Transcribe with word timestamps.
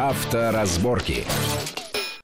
Авторазборки. 0.00 1.26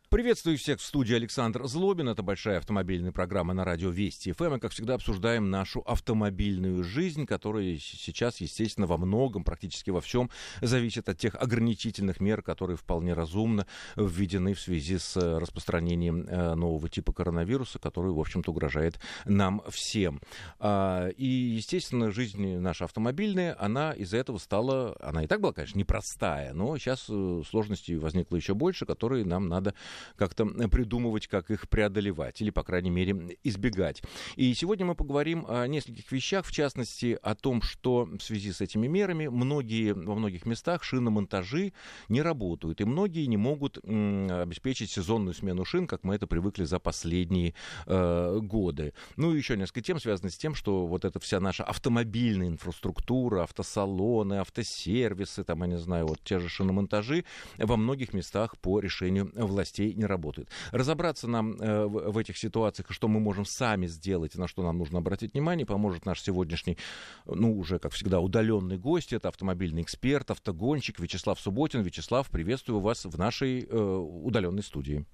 Приветствую 0.08 0.56
всех 0.56 0.78
в 0.78 0.84
студии 0.84 1.16
Александр 1.16 1.66
Злобин. 1.66 2.08
Это 2.08 2.22
большая 2.22 2.58
автомобильная 2.58 3.10
программа 3.10 3.54
на 3.54 3.64
радио 3.64 3.90
Вести 3.90 4.30
ФМ. 4.30 4.54
И, 4.54 4.60
как 4.60 4.70
всегда, 4.70 4.94
обсуждаем 4.94 5.50
нашу 5.50 5.80
автомобильную 5.80 6.84
жизнь, 6.84 7.26
которая 7.26 7.76
сейчас, 7.76 8.40
естественно, 8.40 8.86
во 8.86 8.98
многом, 8.98 9.42
практически 9.42 9.90
во 9.90 10.00
всем, 10.00 10.30
зависит 10.62 11.08
от 11.08 11.18
тех 11.18 11.34
ограничительных 11.34 12.20
мер, 12.20 12.42
которые 12.42 12.76
вполне 12.76 13.14
разумно 13.14 13.66
введены 13.96 14.54
в 14.54 14.60
связи 14.60 14.98
с 14.98 15.16
э, 15.16 15.38
распространением 15.38 16.24
э, 16.28 16.54
нового 16.54 16.88
типа 16.88 17.12
коронавируса, 17.12 17.80
который, 17.80 18.12
в 18.12 18.20
общем-то, 18.20 18.52
угрожает 18.52 19.00
нам 19.24 19.60
всем. 19.70 20.20
А, 20.60 21.08
и, 21.08 21.26
естественно, 21.26 22.12
жизнь 22.12 22.58
наша 22.58 22.84
автомобильная, 22.84 23.56
она 23.58 23.90
из-за 23.90 24.18
этого 24.18 24.38
стала, 24.38 24.96
она 25.00 25.24
и 25.24 25.26
так 25.26 25.40
была, 25.40 25.52
конечно, 25.52 25.80
непростая, 25.80 26.52
но 26.54 26.78
сейчас 26.78 27.06
э, 27.08 27.42
сложностей 27.50 27.96
возникло 27.96 28.36
еще 28.36 28.54
больше, 28.54 28.86
которые 28.86 29.24
нам 29.24 29.48
надо 29.48 29.74
как-то 30.16 30.46
придумывать, 30.68 31.26
как 31.26 31.50
их 31.50 31.68
преодолевать 31.68 32.40
или, 32.40 32.50
по 32.50 32.62
крайней 32.62 32.90
мере, 32.90 33.36
избегать. 33.44 34.02
И 34.36 34.52
сегодня 34.54 34.86
мы 34.86 34.94
поговорим 34.94 35.44
о 35.48 35.66
нескольких 35.66 36.10
вещах, 36.12 36.46
в 36.46 36.52
частности, 36.52 37.18
о 37.22 37.34
том, 37.34 37.62
что 37.62 38.04
в 38.04 38.22
связи 38.22 38.52
с 38.52 38.60
этими 38.60 38.86
мерами 38.86 39.28
многие, 39.28 39.92
во 39.92 40.14
многих 40.14 40.46
местах 40.46 40.82
шиномонтажи 40.84 41.72
не 42.08 42.22
работают, 42.22 42.80
и 42.80 42.84
многие 42.84 43.26
не 43.26 43.36
могут 43.36 43.78
обеспечить 43.78 44.90
сезонную 44.90 45.34
смену 45.34 45.64
шин, 45.64 45.86
как 45.86 46.04
мы 46.04 46.14
это 46.14 46.26
привыкли 46.26 46.64
за 46.64 46.78
последние 46.78 47.54
э, 47.86 48.38
годы. 48.42 48.92
Ну 49.16 49.34
и 49.34 49.36
еще 49.36 49.56
несколько 49.56 49.82
тем, 49.82 49.98
связанных 49.98 50.32
с 50.32 50.38
тем, 50.38 50.54
что 50.54 50.86
вот 50.86 51.04
эта 51.04 51.20
вся 51.20 51.40
наша 51.40 51.64
автомобильная 51.64 52.48
инфраструктура, 52.48 53.42
автосалоны, 53.42 54.34
автосервисы, 54.34 55.44
там, 55.44 55.62
я 55.62 55.68
не 55.68 55.78
знаю, 55.78 56.06
вот 56.06 56.20
те 56.22 56.38
же 56.38 56.48
шиномонтажи 56.48 57.24
во 57.58 57.76
многих 57.76 58.12
местах 58.12 58.58
по 58.58 58.80
решению 58.80 59.30
властей 59.34 59.85
не 59.94 60.04
работают. 60.04 60.48
Разобраться 60.72 61.28
нам 61.28 61.52
э, 61.52 61.86
в, 61.86 62.12
в 62.12 62.18
этих 62.18 62.36
ситуациях, 62.38 62.90
что 62.90 63.08
мы 63.08 63.20
можем 63.20 63.44
сами 63.44 63.86
сделать, 63.86 64.36
на 64.36 64.48
что 64.48 64.62
нам 64.62 64.78
нужно 64.78 64.98
обратить 64.98 65.34
внимание, 65.34 65.66
поможет 65.66 66.06
наш 66.06 66.22
сегодняшний, 66.22 66.78
ну, 67.26 67.56
уже, 67.56 67.78
как 67.78 67.92
всегда, 67.92 68.20
удаленный 68.20 68.78
гость. 68.78 69.12
Это 69.12 69.28
автомобильный 69.28 69.82
эксперт, 69.82 70.30
автогонщик 70.30 71.00
Вячеслав 71.00 71.40
Субботин. 71.40 71.82
Вячеслав, 71.82 72.28
приветствую 72.30 72.80
вас 72.80 73.04
в 73.04 73.18
нашей 73.18 73.64
э, 73.64 73.76
удаленной 73.76 74.62
студии. 74.62 75.04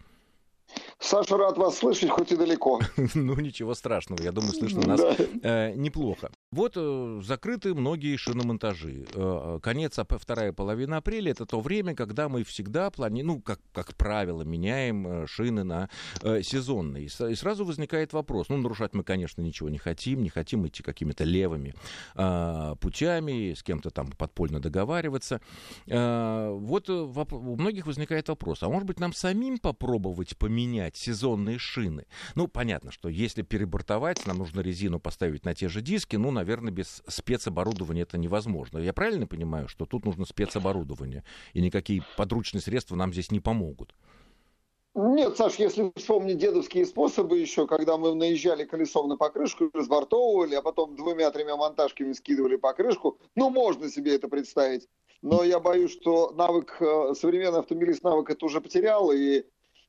Саша, 0.98 1.36
рад 1.36 1.58
вас 1.58 1.78
слышать, 1.78 2.10
хоть 2.10 2.32
и 2.32 2.36
далеко. 2.36 2.80
ну, 3.14 3.34
ничего 3.40 3.74
страшного, 3.74 4.22
я 4.22 4.32
думаю, 4.32 4.52
слышно 4.52 4.86
нас 4.86 5.00
э, 5.42 5.74
неплохо. 5.74 6.30
Вот 6.52 6.74
э, 6.76 7.20
закрыты 7.24 7.74
многие 7.74 8.16
шиномонтажи. 8.16 9.06
Э, 9.14 9.58
конец, 9.62 9.98
вторая 9.98 10.52
половина 10.52 10.98
апреля, 10.98 11.32
это 11.32 11.46
то 11.46 11.60
время, 11.60 11.94
когда 11.94 12.28
мы 12.28 12.44
всегда 12.44 12.90
планируем, 12.90 13.26
ну, 13.26 13.40
как, 13.40 13.60
как 13.72 13.94
правило, 13.94 14.42
меняем 14.42 15.06
э, 15.06 15.26
шины 15.26 15.64
на 15.64 15.88
сезонные. 16.22 17.06
И 17.06 17.34
сразу 17.34 17.64
возникает 17.64 18.12
вопрос, 18.12 18.48
ну, 18.48 18.56
нарушать 18.56 18.94
мы, 18.94 19.02
конечно, 19.02 19.42
ничего 19.42 19.68
не 19.68 19.78
хотим, 19.78 20.22
не 20.22 20.28
хотим 20.28 20.66
идти 20.66 20.82
какими-то 20.82 21.24
левыми 21.24 21.74
путями, 22.80 23.54
с 23.54 23.62
кем-то 23.62 23.90
там 23.90 24.10
подпольно 24.12 24.60
договариваться. 24.60 25.40
Вот 25.86 26.88
у 26.88 27.56
многих 27.56 27.86
возникает 27.86 28.28
вопрос, 28.28 28.62
а 28.62 28.68
может 28.68 28.86
быть, 28.86 29.00
нам 29.00 29.12
самим 29.12 29.58
попробовать 29.58 30.36
поменять 30.36 30.92
менять 30.92 30.96
сезонные 30.96 31.58
шины. 31.58 32.06
Ну, 32.34 32.48
понятно, 32.48 32.90
что 32.92 33.08
если 33.08 33.42
перебортовать, 33.42 34.26
нам 34.26 34.38
нужно 34.38 34.60
резину 34.60 35.00
поставить 35.00 35.44
на 35.44 35.54
те 35.54 35.68
же 35.68 35.80
диски, 35.80 36.16
ну, 36.16 36.30
наверное, 36.42 36.72
без 36.72 37.02
спецоборудования 37.06 38.02
это 38.02 38.18
невозможно. 38.18 38.78
Я 38.78 38.92
правильно 38.92 39.26
понимаю, 39.28 39.68
что 39.68 39.86
тут 39.86 40.04
нужно 40.04 40.24
спецоборудование, 40.24 41.22
и 41.52 41.60
никакие 41.60 42.02
подручные 42.16 42.60
средства 42.60 42.96
нам 42.96 43.12
здесь 43.12 43.30
не 43.30 43.38
помогут? 43.38 43.94
Нет, 44.94 45.36
Саш, 45.36 45.54
если 45.54 45.90
вспомнить 45.96 46.38
дедовские 46.38 46.84
способы 46.84 47.38
еще, 47.38 47.66
когда 47.66 47.96
мы 47.96 48.14
наезжали 48.14 48.64
колесом 48.64 49.08
на 49.08 49.16
покрышку, 49.16 49.70
разбортовывали, 49.72 50.54
а 50.56 50.62
потом 50.62 50.96
двумя-тремя 50.96 51.56
монтажками 51.56 52.12
скидывали 52.12 52.56
покрышку, 52.56 53.18
ну, 53.36 53.48
можно 53.48 53.88
себе 53.88 54.16
это 54.16 54.28
представить. 54.28 54.88
Но 55.22 55.44
я 55.44 55.60
боюсь, 55.60 55.92
что 55.92 56.32
навык, 56.32 56.76
э, 56.80 57.14
современный 57.14 57.60
автомобилист 57.60 58.02
навык 58.02 58.30
это 58.30 58.44
уже 58.44 58.60
потерял, 58.60 59.12
и 59.12 59.44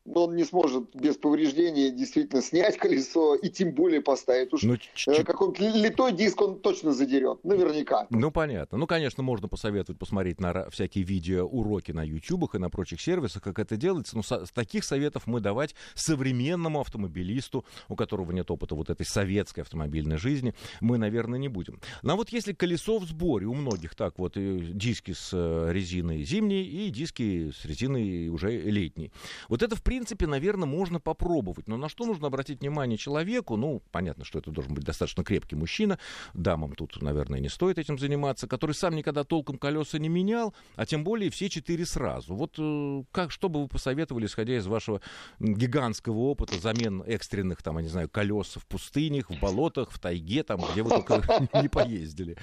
он 0.06 0.36
не 0.36 0.44
сможет 0.44 0.94
без 0.96 1.16
повреждений 1.16 1.92
действительно 1.92 2.42
снять 2.42 2.78
колесо 2.78 3.36
и 3.36 3.50
тем 3.50 3.72
более 3.72 4.02
поставить. 4.02 4.54
Уж 4.54 4.64
ну, 4.64 4.76
э, 5.08 5.24
какой-нибудь 5.24 5.60
литой 5.76 6.12
диск 6.12 6.42
он 6.42 6.60
точно 6.60 6.92
задерет, 6.92 7.44
наверняка. 7.44 8.08
Ну, 8.10 8.30
понятно. 8.32 8.78
Ну, 8.78 8.86
конечно, 8.86 9.24
можно 9.24 9.48
посоветовать 9.48 10.00
посмотреть 10.00 10.42
на 10.42 10.70
всякие 10.70 11.06
видео, 11.06 11.46
уроки 11.46 11.92
на 11.92 12.04
ютубах 12.04 12.56
и 12.56 12.58
на 12.60 12.70
прочих 12.70 13.00
сервисах, 13.02 13.44
как 13.44 13.60
это 13.60 13.78
делается, 13.78 14.18
но 14.18 14.24
со- 14.24 14.46
таких 14.54 14.84
советов 14.84 15.24
мы 15.26 15.40
давать 15.40 15.74
современному 15.96 16.82
автомобилисту, 16.82 17.66
у 17.88 17.96
которого 17.96 18.32
нет 18.32 18.52
опыта 18.52 18.76
вот 18.76 18.90
этой 18.90 19.06
советской 19.06 19.62
автомобильной 19.62 20.18
жизни, 20.18 20.54
мы, 20.82 20.98
наверное, 20.98 21.40
не 21.40 21.48
будем. 21.48 21.80
Но 22.02 22.18
вот 22.18 22.30
если 22.30 22.52
колесо 22.52 23.00
в 23.00 23.06
сборе, 23.06 23.46
у 23.46 23.54
многих 23.54 23.96
так 23.96 24.20
вот, 24.20 24.34
диски 24.36 25.14
с 25.14 25.30
э, 25.32 25.70
резиной 25.72 26.24
зимней 26.24 26.64
и 26.64 26.90
диски 26.90 27.52
с 27.52 27.64
резиной 27.64 28.28
уже 28.28 28.52
летней. 28.60 29.12
Вот 29.48 29.64
это, 29.64 29.76
в 29.76 29.82
принципе, 29.82 29.93
принципе, 29.94 30.26
наверное, 30.26 30.66
можно 30.68 31.00
попробовать. 31.00 31.68
Но 31.68 31.78
на 31.78 31.88
что 31.88 32.06
нужно 32.06 32.26
обратить 32.26 32.62
внимание 32.62 32.98
человеку? 32.98 33.58
Ну, 33.58 33.84
понятно, 33.92 34.26
что 34.26 34.40
это 34.40 34.50
должен 34.50 34.74
быть 34.74 34.84
достаточно 34.84 35.24
крепкий 35.24 35.56
мужчина. 35.56 36.00
Дамам 36.34 36.74
тут, 36.74 37.00
наверное, 37.00 37.40
не 37.40 37.48
стоит 37.48 37.78
этим 37.78 38.00
заниматься. 38.00 38.48
Который 38.48 38.72
сам 38.72 38.96
никогда 38.96 39.24
толком 39.24 39.60
колеса 39.60 40.00
не 40.00 40.10
менял, 40.10 40.56
а 40.78 40.88
тем 40.88 41.04
более 41.04 41.30
все 41.30 41.48
четыре 41.48 41.86
сразу. 41.86 42.34
Вот 42.34 42.56
э, 42.58 43.04
как, 43.12 43.30
что 43.30 43.50
бы 43.50 43.62
вы 43.62 43.68
посоветовали, 43.68 44.26
исходя 44.26 44.58
из 44.58 44.66
вашего 44.66 45.00
гигантского 45.40 46.18
опыта 46.18 46.60
замен 46.60 47.04
экстренных, 47.06 47.62
там, 47.62 47.78
я 47.78 47.84
не 47.84 47.90
знаю, 47.90 48.10
колес 48.10 48.56
в 48.56 48.66
пустынях, 48.66 49.30
в 49.30 49.40
болотах, 49.40 49.92
в 49.92 50.00
тайге, 50.00 50.42
там, 50.42 50.60
где 50.72 50.82
вы 50.82 50.90
только 50.90 51.22
не 51.62 51.70
поездили? 51.70 52.36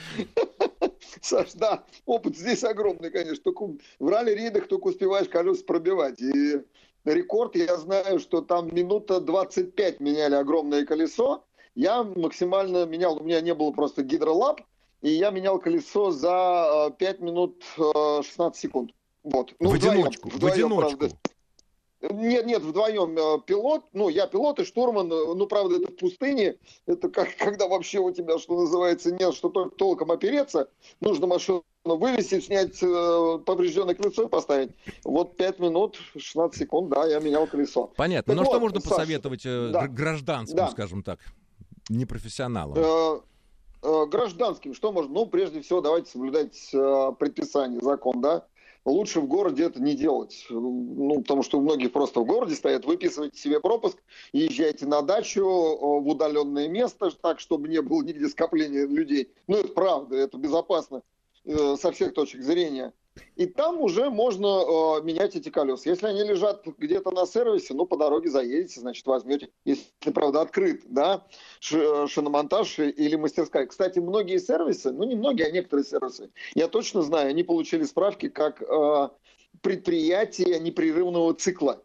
Саш, 1.20 1.54
да, 1.54 1.82
опыт 2.06 2.36
здесь 2.36 2.62
огромный, 2.62 3.10
конечно. 3.10 3.42
Только 3.42 3.76
в 3.98 4.08
ралли-рейдах 4.08 4.68
только 4.68 4.86
успеваешь 4.86 5.28
колеса 5.28 5.64
пробивать. 5.66 6.20
И 6.20 6.60
рекорд, 7.04 7.56
я 7.56 7.76
знаю, 7.76 8.18
что 8.18 8.40
там 8.40 8.74
минута 8.74 9.20
25 9.20 10.00
меняли 10.00 10.34
огромное 10.34 10.84
колесо. 10.84 11.44
Я 11.74 12.02
максимально 12.02 12.84
менял, 12.84 13.16
у 13.16 13.22
меня 13.22 13.40
не 13.40 13.54
было 13.54 13.70
просто 13.70 14.02
гидролап, 14.02 14.60
и 15.02 15.10
я 15.10 15.30
менял 15.30 15.58
колесо 15.58 16.10
за 16.10 16.94
5 16.98 17.20
э, 17.20 17.24
минут 17.24 17.64
16 17.76 18.38
э, 18.38 18.60
секунд. 18.60 18.90
Вот. 19.22 19.54
Ну, 19.60 19.70
в 19.70 19.74
одиночку, 19.74 20.28
вдвоем, 20.28 20.52
в 20.52 20.54
одиночку. 20.54 20.98
Правда. 20.98 21.16
Нет, 22.02 22.46
нет, 22.46 22.62
вдвоем 22.62 23.16
э, 23.16 23.40
пилот, 23.46 23.84
ну, 23.92 24.08
я 24.08 24.26
пилот 24.26 24.58
и 24.58 24.64
штурман, 24.64 25.08
ну, 25.08 25.46
правда, 25.46 25.76
это 25.76 25.92
в 25.92 25.96
пустыне, 25.96 26.56
это 26.86 27.10
как, 27.10 27.36
когда 27.36 27.68
вообще 27.68 27.98
у 27.98 28.10
тебя, 28.10 28.38
что 28.38 28.58
называется, 28.58 29.12
нет, 29.12 29.34
что 29.34 29.50
только 29.50 29.76
толком 29.76 30.10
опереться, 30.10 30.70
нужно 31.00 31.26
машину 31.26 31.62
вывести, 31.84 32.40
снять 32.40 32.82
э, 32.82 33.38
поврежденное 33.44 33.94
колесо 33.94 34.24
и 34.24 34.28
поставить. 34.28 34.70
Вот 35.04 35.36
5 35.36 35.58
минут, 35.60 35.98
16 36.16 36.58
секунд, 36.58 36.90
да, 36.90 37.06
я 37.06 37.20
менял 37.20 37.46
колесо. 37.46 37.90
Понятно. 37.96 38.34
Так 38.34 38.36
Но 38.36 38.42
ну, 38.42 38.48
вот, 38.48 38.54
что 38.54 38.60
можно 38.60 38.80
Саша, 38.80 38.94
посоветовать 38.94 39.46
э, 39.46 39.70
да, 39.72 39.88
гражданскому, 39.88 40.58
да. 40.58 40.68
скажем 40.70 41.02
так, 41.02 41.20
непрофессионалам? 41.88 42.76
Э, 42.76 43.20
э, 43.82 44.06
гражданским 44.06 44.74
что 44.74 44.92
можно? 44.92 45.12
Ну, 45.12 45.26
прежде 45.26 45.62
всего, 45.62 45.80
давайте 45.80 46.10
соблюдать 46.10 46.70
э, 46.72 47.12
предписание, 47.18 47.80
закон, 47.80 48.20
да. 48.20 48.46
Лучше 48.86 49.20
в 49.20 49.26
городе 49.26 49.64
это 49.64 49.80
не 49.80 49.94
делать. 49.94 50.46
Ну, 50.48 51.20
потому 51.20 51.42
что 51.42 51.58
у 51.58 51.60
многих 51.60 51.92
просто 51.92 52.20
в 52.20 52.24
городе 52.24 52.54
стоят. 52.54 52.86
Выписывайте 52.86 53.38
себе 53.38 53.60
пропуск, 53.60 53.98
езжайте 54.32 54.86
на 54.86 55.02
дачу 55.02 55.44
в 55.44 56.08
удаленное 56.08 56.66
место, 56.66 57.10
так, 57.10 57.40
чтобы 57.40 57.68
не 57.68 57.82
было 57.82 58.02
нигде 58.02 58.26
скопления 58.28 58.86
людей. 58.86 59.30
Ну, 59.48 59.58
это 59.58 59.68
правда, 59.68 60.16
это 60.16 60.38
безопасно. 60.38 61.02
Э, 61.46 61.76
со 61.80 61.90
всех 61.90 62.12
точек 62.12 62.42
зрения. 62.42 62.92
И 63.34 63.46
там 63.46 63.80
уже 63.80 64.10
можно 64.10 64.46
э, 64.46 65.02
менять 65.02 65.34
эти 65.34 65.48
колеса. 65.48 65.88
Если 65.88 66.06
они 66.06 66.22
лежат 66.22 66.66
где-то 66.66 67.10
на 67.12 67.24
сервисе, 67.26 67.72
ну, 67.72 67.86
по 67.86 67.96
дороге 67.96 68.28
заедете, 68.28 68.80
значит, 68.80 69.06
возьмете, 69.06 69.48
если, 69.64 70.10
правда, 70.12 70.42
открыт, 70.42 70.82
да, 70.84 71.26
э, 71.72 72.06
шиномонтаж 72.08 72.78
или 72.78 73.16
мастерская. 73.16 73.66
Кстати, 73.66 73.98
многие 73.98 74.38
сервисы, 74.38 74.92
ну, 74.92 75.04
не 75.04 75.14
многие, 75.14 75.46
а 75.46 75.50
некоторые 75.50 75.86
сервисы, 75.86 76.30
я 76.54 76.68
точно 76.68 77.00
знаю, 77.00 77.30
они 77.30 77.42
получили 77.42 77.84
справки 77.84 78.28
как 78.28 78.60
э, 78.60 79.08
предприятие 79.62 80.60
непрерывного 80.60 81.32
цикла. 81.32 81.82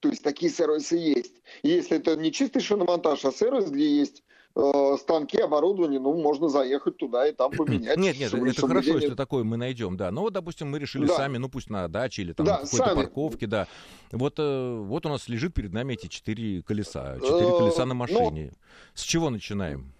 То 0.00 0.10
есть 0.10 0.22
такие 0.22 0.52
сервисы 0.52 0.96
есть. 0.96 1.42
Если 1.62 1.96
это 1.96 2.14
не 2.14 2.30
чистый 2.30 2.60
шиномонтаж, 2.60 3.24
а 3.24 3.32
сервис, 3.32 3.70
где 3.70 3.88
есть 3.88 4.22
Э, 4.60 4.96
станки, 4.98 5.38
оборудование, 5.38 6.00
ну, 6.00 6.20
можно 6.20 6.48
заехать 6.48 6.96
туда 6.96 7.28
и 7.28 7.32
там 7.32 7.52
поменять. 7.56 7.96
Нет, 7.96 8.18
нет, 8.18 8.34
это 8.34 8.66
хорошо, 8.66 8.98
если 8.98 9.14
такое 9.14 9.44
мы 9.44 9.56
найдем, 9.56 9.96
да. 9.96 10.10
Но 10.10 10.22
вот, 10.22 10.32
допустим, 10.32 10.68
мы 10.70 10.80
решили 10.80 11.06
да. 11.06 11.14
сами, 11.14 11.38
ну, 11.38 11.48
пусть 11.48 11.70
на 11.70 11.86
даче 11.86 12.22
или 12.22 12.32
там 12.32 12.44
да, 12.44 12.56
какой-то 12.56 12.94
парковке, 12.96 13.46
да. 13.46 13.68
Вот, 14.10 14.34
э, 14.38 14.76
вот 14.80 15.06
у 15.06 15.08
нас 15.08 15.28
лежит 15.28 15.54
перед 15.54 15.72
нами 15.72 15.94
эти 15.94 16.08
четыре 16.08 16.62
колеса, 16.62 17.18
четыре 17.20 17.48
э, 17.48 17.58
колеса 17.58 17.86
на 17.86 17.94
ну, 17.94 18.00
машине. 18.00 18.52
С 18.94 19.02
чего 19.02 19.30
начинаем? 19.30 19.92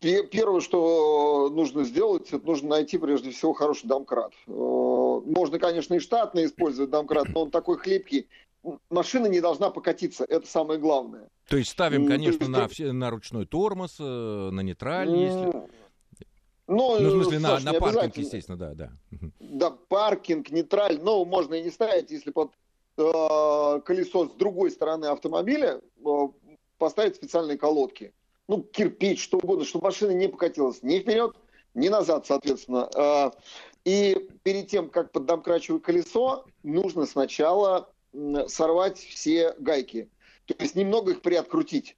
Первое, 0.00 0.60
что 0.60 1.48
нужно 1.48 1.84
сделать, 1.84 2.28
это 2.32 2.46
нужно 2.46 2.68
найти 2.68 2.98
прежде 2.98 3.30
всего 3.30 3.54
хороший 3.54 3.86
домкрат. 3.86 4.32
Можно, 4.46 5.58
конечно, 5.58 5.94
и 5.94 5.98
штатно 5.98 6.44
использовать 6.44 6.90
домкрат, 6.90 7.28
но 7.30 7.44
он 7.44 7.50
такой 7.50 7.78
хлипкий. 7.78 8.28
Машина 8.90 9.26
не 9.26 9.40
должна 9.40 9.70
покатиться, 9.70 10.24
это 10.28 10.46
самое 10.46 10.80
главное. 10.80 11.28
То 11.48 11.56
есть 11.56 11.70
ставим, 11.70 12.06
конечно, 12.08 12.48
на, 12.48 12.68
на 12.92 13.10
ручной 13.10 13.46
тормоз, 13.46 13.96
э, 14.00 14.02
на 14.02 14.60
нейтраль, 14.60 15.10
если... 15.10 15.52
Ну, 16.68 16.98
ну, 16.98 17.08
в 17.08 17.12
смысле, 17.12 17.38
Саш, 17.38 17.62
на, 17.62 17.72
на 17.72 17.78
паркинг, 17.78 18.16
естественно, 18.16 18.58
да, 18.58 18.74
да. 18.74 18.92
Да, 19.38 19.70
паркинг, 19.70 20.50
нейтраль, 20.50 20.98
но 21.00 21.24
можно 21.24 21.54
и 21.54 21.62
не 21.62 21.70
ставить, 21.70 22.10
если 22.10 22.32
под 22.32 22.52
э, 22.98 23.80
колесо 23.84 24.26
с 24.26 24.32
другой 24.32 24.72
стороны 24.72 25.06
автомобиля 25.06 25.80
э, 26.04 26.10
поставить 26.78 27.14
специальные 27.14 27.56
колодки. 27.56 28.12
Ну, 28.48 28.62
кирпич, 28.62 29.22
что 29.22 29.38
угодно, 29.38 29.64
чтобы 29.64 29.84
машина 29.84 30.10
не 30.10 30.28
покатилась 30.28 30.82
ни 30.82 30.98
вперед, 30.98 31.36
ни 31.74 31.88
назад, 31.88 32.26
соответственно. 32.26 32.90
Э, 32.96 33.30
и 33.84 34.28
перед 34.42 34.66
тем, 34.66 34.90
как 34.90 35.12
поддомкрачивать 35.12 35.84
колесо, 35.84 36.46
нужно 36.64 37.06
сначала 37.06 37.88
сорвать 38.48 38.98
все 38.98 39.54
гайки. 39.58 40.08
То 40.46 40.54
есть 40.58 40.76
немного 40.76 41.12
их 41.12 41.22
приоткрутить 41.22 41.96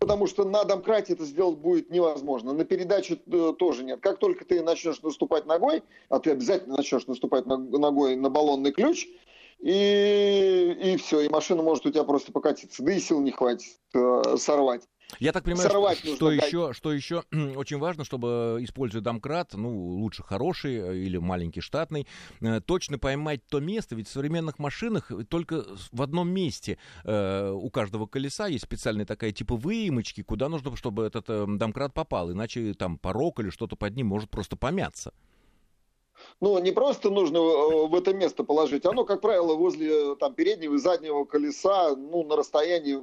потому 0.00 0.26
что 0.26 0.44
на 0.44 0.64
домкрате 0.64 1.12
это 1.12 1.24
сделать 1.24 1.58
будет 1.58 1.90
невозможно. 1.90 2.52
На 2.52 2.64
передаче 2.64 3.20
э, 3.26 3.52
тоже 3.58 3.84
нет. 3.84 4.00
Как 4.00 4.18
только 4.18 4.44
ты 4.44 4.62
начнешь 4.62 5.00
наступать 5.02 5.46
ногой, 5.46 5.82
а 6.08 6.18
ты 6.18 6.30
обязательно 6.30 6.76
начнешь 6.76 7.06
наступать 7.06 7.46
ногой 7.46 8.16
на 8.16 8.30
баллонный 8.30 8.72
ключ, 8.72 9.06
и, 9.60 10.76
и 10.82 10.96
все, 10.96 11.20
и 11.20 11.28
машина 11.28 11.62
может 11.62 11.86
у 11.86 11.90
тебя 11.90 12.04
просто 12.04 12.32
покатиться. 12.32 12.82
Да 12.82 12.92
и 12.92 13.00
сил 13.00 13.20
не 13.20 13.30
хватит 13.30 13.78
э, 13.94 14.36
сорвать. 14.36 14.82
Я 15.20 15.32
так 15.32 15.44
понимаю, 15.44 15.68
Сорвать 15.68 15.98
что, 15.98 16.16
что, 16.16 16.30
еще, 16.32 16.72
что 16.72 16.92
еще 16.92 17.24
очень 17.56 17.78
важно, 17.78 18.04
чтобы, 18.04 18.58
используя 18.60 19.00
домкрат, 19.00 19.54
ну, 19.54 19.70
лучше 19.96 20.22
хороший 20.22 20.76
э, 20.76 20.96
или 20.96 21.18
маленький 21.18 21.60
штатный, 21.60 22.06
э, 22.40 22.60
точно 22.60 22.98
поймать 22.98 23.40
то 23.48 23.60
место, 23.60 23.94
ведь 23.94 24.08
в 24.08 24.12
современных 24.12 24.58
машинах 24.58 25.10
только 25.28 25.64
в 25.92 26.02
одном 26.02 26.28
месте 26.30 26.78
э, 27.04 27.50
у 27.50 27.70
каждого 27.70 28.06
колеса 28.06 28.48
есть 28.48 28.64
специальная 28.64 29.06
такая 29.06 29.32
типа 29.32 29.56
выемочки, 29.56 30.22
куда 30.22 30.48
нужно, 30.48 30.76
чтобы 30.76 31.04
этот 31.04 31.26
э, 31.28 31.46
домкрат 31.48 31.94
попал, 31.94 32.32
иначе 32.32 32.74
там 32.74 32.98
порог 32.98 33.40
или 33.40 33.50
что-то 33.50 33.76
под 33.76 33.94
ним 33.94 34.08
может 34.08 34.30
просто 34.30 34.56
помяться. 34.56 35.12
Ну, 36.40 36.58
не 36.58 36.72
просто 36.72 37.10
нужно 37.10 37.38
э, 37.38 37.86
в 37.86 37.94
это 37.94 38.12
место 38.12 38.44
положить, 38.44 38.84
оно, 38.86 39.04
как 39.04 39.20
правило, 39.20 39.54
возле 39.54 40.14
там, 40.16 40.34
переднего 40.34 40.74
и 40.74 40.78
заднего 40.78 41.24
колеса, 41.24 41.94
ну, 41.96 42.24
на 42.24 42.36
расстоянии 42.36 42.94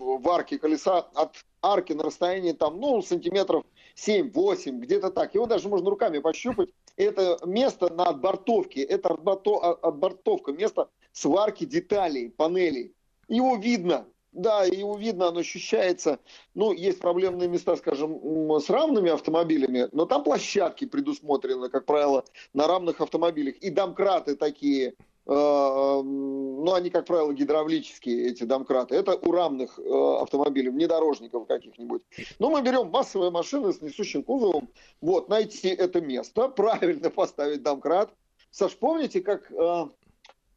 в 0.00 0.28
арке 0.28 0.58
колеса 0.58 0.98
от 1.14 1.36
арки 1.62 1.92
на 1.92 2.04
расстоянии 2.04 2.52
там, 2.52 2.80
ну, 2.80 3.02
сантиметров 3.02 3.64
7-8, 3.96 4.78
где-то 4.78 5.10
так. 5.10 5.34
Его 5.34 5.46
даже 5.46 5.68
можно 5.68 5.90
руками 5.90 6.18
пощупать. 6.18 6.70
Это 6.96 7.38
место 7.44 7.92
на 7.92 8.04
отбортовке, 8.04 8.82
это 8.82 9.10
а, 9.10 9.70
отбортовка, 9.82 10.52
место 10.52 10.88
сварки 11.12 11.64
деталей, 11.64 12.30
панелей. 12.30 12.94
Его 13.28 13.56
видно, 13.56 14.06
да, 14.32 14.64
его 14.64 14.96
видно, 14.96 15.28
оно 15.28 15.40
ощущается. 15.40 16.18
Ну, 16.54 16.72
есть 16.72 17.00
проблемные 17.00 17.48
места, 17.48 17.76
скажем, 17.76 18.20
с 18.60 18.70
равными 18.70 19.10
автомобилями, 19.10 19.88
но 19.92 20.06
там 20.06 20.22
площадки 20.22 20.84
предусмотрены, 20.84 21.68
как 21.68 21.84
правило, 21.84 22.24
на 22.54 22.66
равных 22.66 23.00
автомобилях. 23.00 23.56
И 23.56 23.70
домкраты 23.70 24.36
такие, 24.36 24.94
ну, 25.26 26.72
они, 26.74 26.90
как 26.90 27.06
правило, 27.06 27.32
гидравлические, 27.32 28.30
эти 28.30 28.44
домкраты. 28.44 28.94
Это 28.94 29.16
у 29.16 29.32
равных 29.32 29.78
э, 29.78 30.16
автомобилей, 30.20 30.70
внедорожников 30.70 31.46
каких-нибудь. 31.46 32.02
Но 32.38 32.50
мы 32.50 32.62
берем 32.62 32.88
массовые 32.90 33.30
машины 33.30 33.72
с 33.72 33.80
несущим 33.80 34.22
кузовом, 34.22 34.68
вот, 35.00 35.28
найти 35.28 35.68
это 35.68 36.00
место, 36.00 36.48
правильно 36.56 37.10
поставить 37.10 37.62
домкрат. 37.62 38.12
Саш, 38.50 38.76
помните, 38.76 39.20
как... 39.20 39.50
Э, 39.52 39.88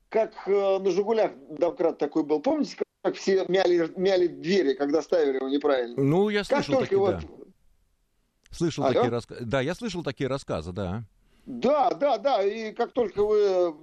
как 0.10 0.46
на 0.46 0.92
«Жигулях» 0.92 1.32
домкрат 1.50 1.98
такой 1.98 2.24
был. 2.24 2.40
Помните, 2.40 2.78
как 3.02 3.16
все 3.16 3.46
мяли, 3.48 3.92
мяли 3.98 4.28
двери, 4.28 4.74
когда 4.76 5.02
ставили 5.02 5.38
его 5.38 5.50
неправильно. 5.50 6.00
Ну, 6.02 6.30
я 6.30 6.44
слышал 6.44 6.82
такие, 6.82 7.00
вот... 7.00 7.16
да. 7.16 7.22
Слышал 8.52 8.84
Алло? 8.84 8.94
такие 8.94 9.10
рассказы. 9.10 9.46
Да, 9.46 9.62
я 9.62 9.74
слышал 9.74 10.04
такие 10.04 10.30
рассказы, 10.30 10.72
да. 10.72 11.04
Да, 11.46 11.92
да, 11.92 12.18
да. 12.18 12.44
И 12.44 12.72
как 12.72 12.94
только 12.94 13.24
вы, 13.24 13.76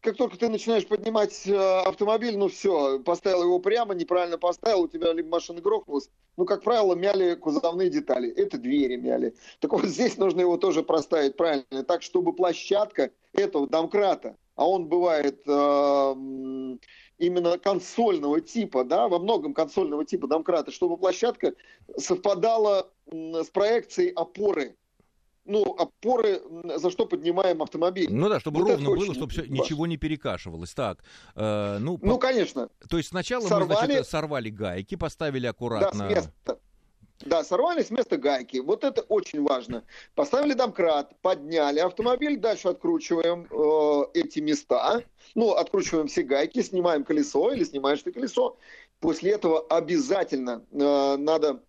как 0.00 0.16
только 0.16 0.38
ты 0.38 0.48
начинаешь 0.48 0.86
поднимать 0.86 1.46
э, 1.46 1.56
автомобиль, 1.56 2.36
ну 2.36 2.48
все, 2.48 3.00
поставил 3.00 3.42
его 3.42 3.58
прямо, 3.58 3.94
неправильно 3.94 4.38
поставил, 4.38 4.82
у 4.82 4.88
тебя 4.88 5.12
либо 5.12 5.28
машина 5.28 5.60
грохнулась. 5.60 6.08
Ну, 6.36 6.44
как 6.44 6.62
правило, 6.62 6.94
мяли 6.94 7.34
кузовные 7.34 7.90
детали. 7.90 8.30
Это 8.30 8.58
двери 8.58 8.96
мяли. 8.96 9.34
Так 9.58 9.72
вот 9.72 9.84
здесь 9.86 10.16
нужно 10.18 10.42
его 10.42 10.56
тоже 10.56 10.82
проставить 10.84 11.36
правильно, 11.36 11.82
так 11.84 12.02
чтобы 12.02 12.32
площадка 12.32 13.10
этого 13.32 13.66
домкрата, 13.66 14.36
а 14.54 14.68
он 14.68 14.86
бывает 14.86 15.42
э, 15.46 16.14
именно 17.18 17.58
консольного 17.58 18.40
типа, 18.40 18.84
да, 18.84 19.08
во 19.08 19.18
многом 19.18 19.52
консольного 19.52 20.04
типа 20.04 20.28
домкрата, 20.28 20.70
чтобы 20.70 20.96
площадка 20.96 21.54
совпадала 21.96 22.88
с 23.10 23.48
проекцией 23.50 24.10
опоры 24.10 24.76
ну, 25.44 25.74
опоры, 25.78 26.40
за 26.76 26.90
что 26.90 27.06
поднимаем 27.06 27.62
автомобиль. 27.62 28.08
Ну 28.10 28.28
да, 28.28 28.40
чтобы 28.40 28.60
вот 28.62 28.70
ровно 28.70 28.90
было, 28.90 29.14
чтобы 29.14 29.30
все, 29.30 29.46
ничего 29.46 29.86
не 29.86 29.96
перекашивалось. 29.96 30.72
Так, 30.74 31.04
э, 31.34 31.78
ну, 31.80 31.98
ну, 32.02 32.14
по... 32.14 32.18
конечно. 32.18 32.68
То 32.88 32.96
есть 32.96 33.10
сначала 33.10 33.46
сорвали... 33.46 33.68
мы, 33.68 33.86
значит, 33.86 34.08
сорвали 34.08 34.50
гайки, 34.50 34.94
поставили 34.94 35.46
аккуратно... 35.46 36.08
Да, 36.08 36.08
с 36.08 36.14
места. 36.14 36.58
Да, 37.20 37.44
сорвали 37.44 37.82
с 37.82 37.90
места 37.90 38.16
гайки. 38.16 38.58
Вот 38.58 38.84
это 38.84 39.02
очень 39.02 39.42
важно. 39.42 39.84
Поставили 40.14 40.52
домкрат, 40.52 41.14
подняли 41.22 41.78
автомобиль, 41.78 42.38
дальше 42.38 42.68
откручиваем 42.68 43.46
э, 43.50 44.18
эти 44.18 44.40
места. 44.40 45.02
Ну, 45.34 45.52
откручиваем 45.52 46.08
все 46.08 46.22
гайки, 46.22 46.60
снимаем 46.62 47.04
колесо 47.04 47.52
или 47.52 47.64
снимаешь 47.64 48.02
ты 48.02 48.12
колесо. 48.12 48.58
После 49.00 49.32
этого 49.32 49.60
обязательно 49.68 50.64
э, 50.72 51.16
надо 51.16 51.62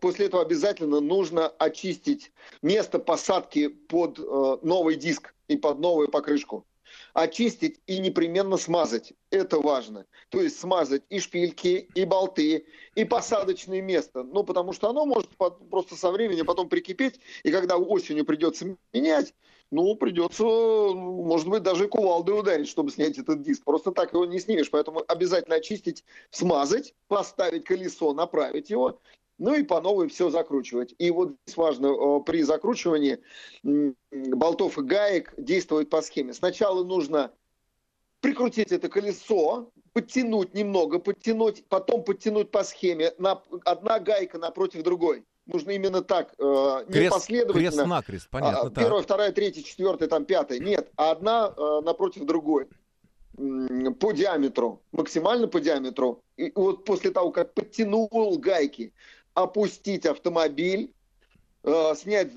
После 0.00 0.26
этого 0.26 0.42
обязательно 0.42 1.00
нужно 1.00 1.48
очистить 1.48 2.32
место 2.60 2.98
посадки 2.98 3.68
под 3.68 4.18
э, 4.18 4.58
новый 4.62 4.96
диск 4.96 5.34
и 5.48 5.56
под 5.56 5.78
новую 5.78 6.08
покрышку 6.08 6.66
очистить 7.14 7.80
и 7.86 7.98
непременно 7.98 8.56
смазать. 8.56 9.12
Это 9.30 9.58
важно. 9.58 10.06
То 10.30 10.40
есть 10.40 10.58
смазать 10.58 11.02
и 11.08 11.20
шпильки, 11.20 11.88
и 11.94 12.04
болты, 12.04 12.66
и 12.94 13.04
посадочное 13.04 13.82
место. 13.82 14.22
Ну, 14.22 14.44
потому 14.44 14.72
что 14.72 14.88
оно 14.88 15.04
может 15.04 15.30
просто 15.70 15.96
со 15.96 16.10
временем 16.10 16.46
потом 16.46 16.68
прикипеть, 16.68 17.20
и 17.42 17.50
когда 17.50 17.76
осенью 17.76 18.24
придется 18.24 18.76
менять, 18.92 19.34
ну, 19.70 19.94
придется, 19.94 20.44
может 20.44 21.48
быть, 21.48 21.62
даже 21.62 21.88
кувалдой 21.88 22.38
ударить, 22.38 22.68
чтобы 22.68 22.90
снять 22.90 23.16
этот 23.16 23.40
диск. 23.40 23.64
Просто 23.64 23.90
так 23.90 24.12
его 24.12 24.26
не 24.26 24.38
снимешь. 24.38 24.70
Поэтому 24.70 25.02
обязательно 25.08 25.56
очистить, 25.56 26.04
смазать, 26.30 26.94
поставить 27.08 27.64
колесо, 27.64 28.12
направить 28.12 28.68
его 28.68 28.98
ну 29.42 29.54
и 29.54 29.64
по 29.64 29.80
новой 29.80 30.08
все 30.08 30.30
закручивать. 30.30 30.94
И 30.98 31.10
вот 31.10 31.34
здесь 31.44 31.56
важно 31.56 32.20
при 32.20 32.42
закручивании 32.42 33.18
болтов 33.62 34.78
и 34.78 34.82
гаек 34.82 35.34
действовать 35.36 35.90
по 35.90 36.00
схеме. 36.00 36.32
Сначала 36.32 36.84
нужно 36.84 37.32
прикрутить 38.20 38.70
это 38.70 38.88
колесо, 38.88 39.72
подтянуть 39.92 40.54
немного, 40.54 41.00
подтянуть, 41.00 41.64
потом 41.68 42.04
подтянуть 42.04 42.52
по 42.52 42.62
схеме. 42.62 43.12
На, 43.18 43.42
одна 43.64 43.98
гайка 43.98 44.38
напротив 44.38 44.84
другой. 44.84 45.24
Нужно 45.46 45.72
именно 45.72 46.02
так, 46.02 46.34
э, 46.38 46.84
не 46.86 46.92
крест, 46.92 47.14
последовательно. 47.14 47.70
Крест-накрест, 47.70 48.30
понятно. 48.30 48.68
А, 48.68 48.70
первая, 48.70 49.02
вторая, 49.02 49.32
третья, 49.32 49.62
четвертая, 49.62 50.08
там 50.08 50.24
пятая. 50.24 50.60
Нет, 50.60 50.92
а 50.94 51.10
одна 51.10 51.52
э, 51.56 51.80
напротив 51.84 52.26
другой 52.26 52.68
по 53.34 54.12
диаметру, 54.12 54.82
максимально 54.92 55.48
по 55.48 55.60
диаметру. 55.60 56.22
И 56.36 56.52
вот 56.54 56.84
после 56.84 57.10
того, 57.10 57.30
как 57.30 57.54
подтянул 57.54 58.38
гайки, 58.38 58.92
опустить 59.34 60.06
автомобиль, 60.06 60.92
э, 61.64 61.94
снять 61.96 62.32
с 62.32 62.34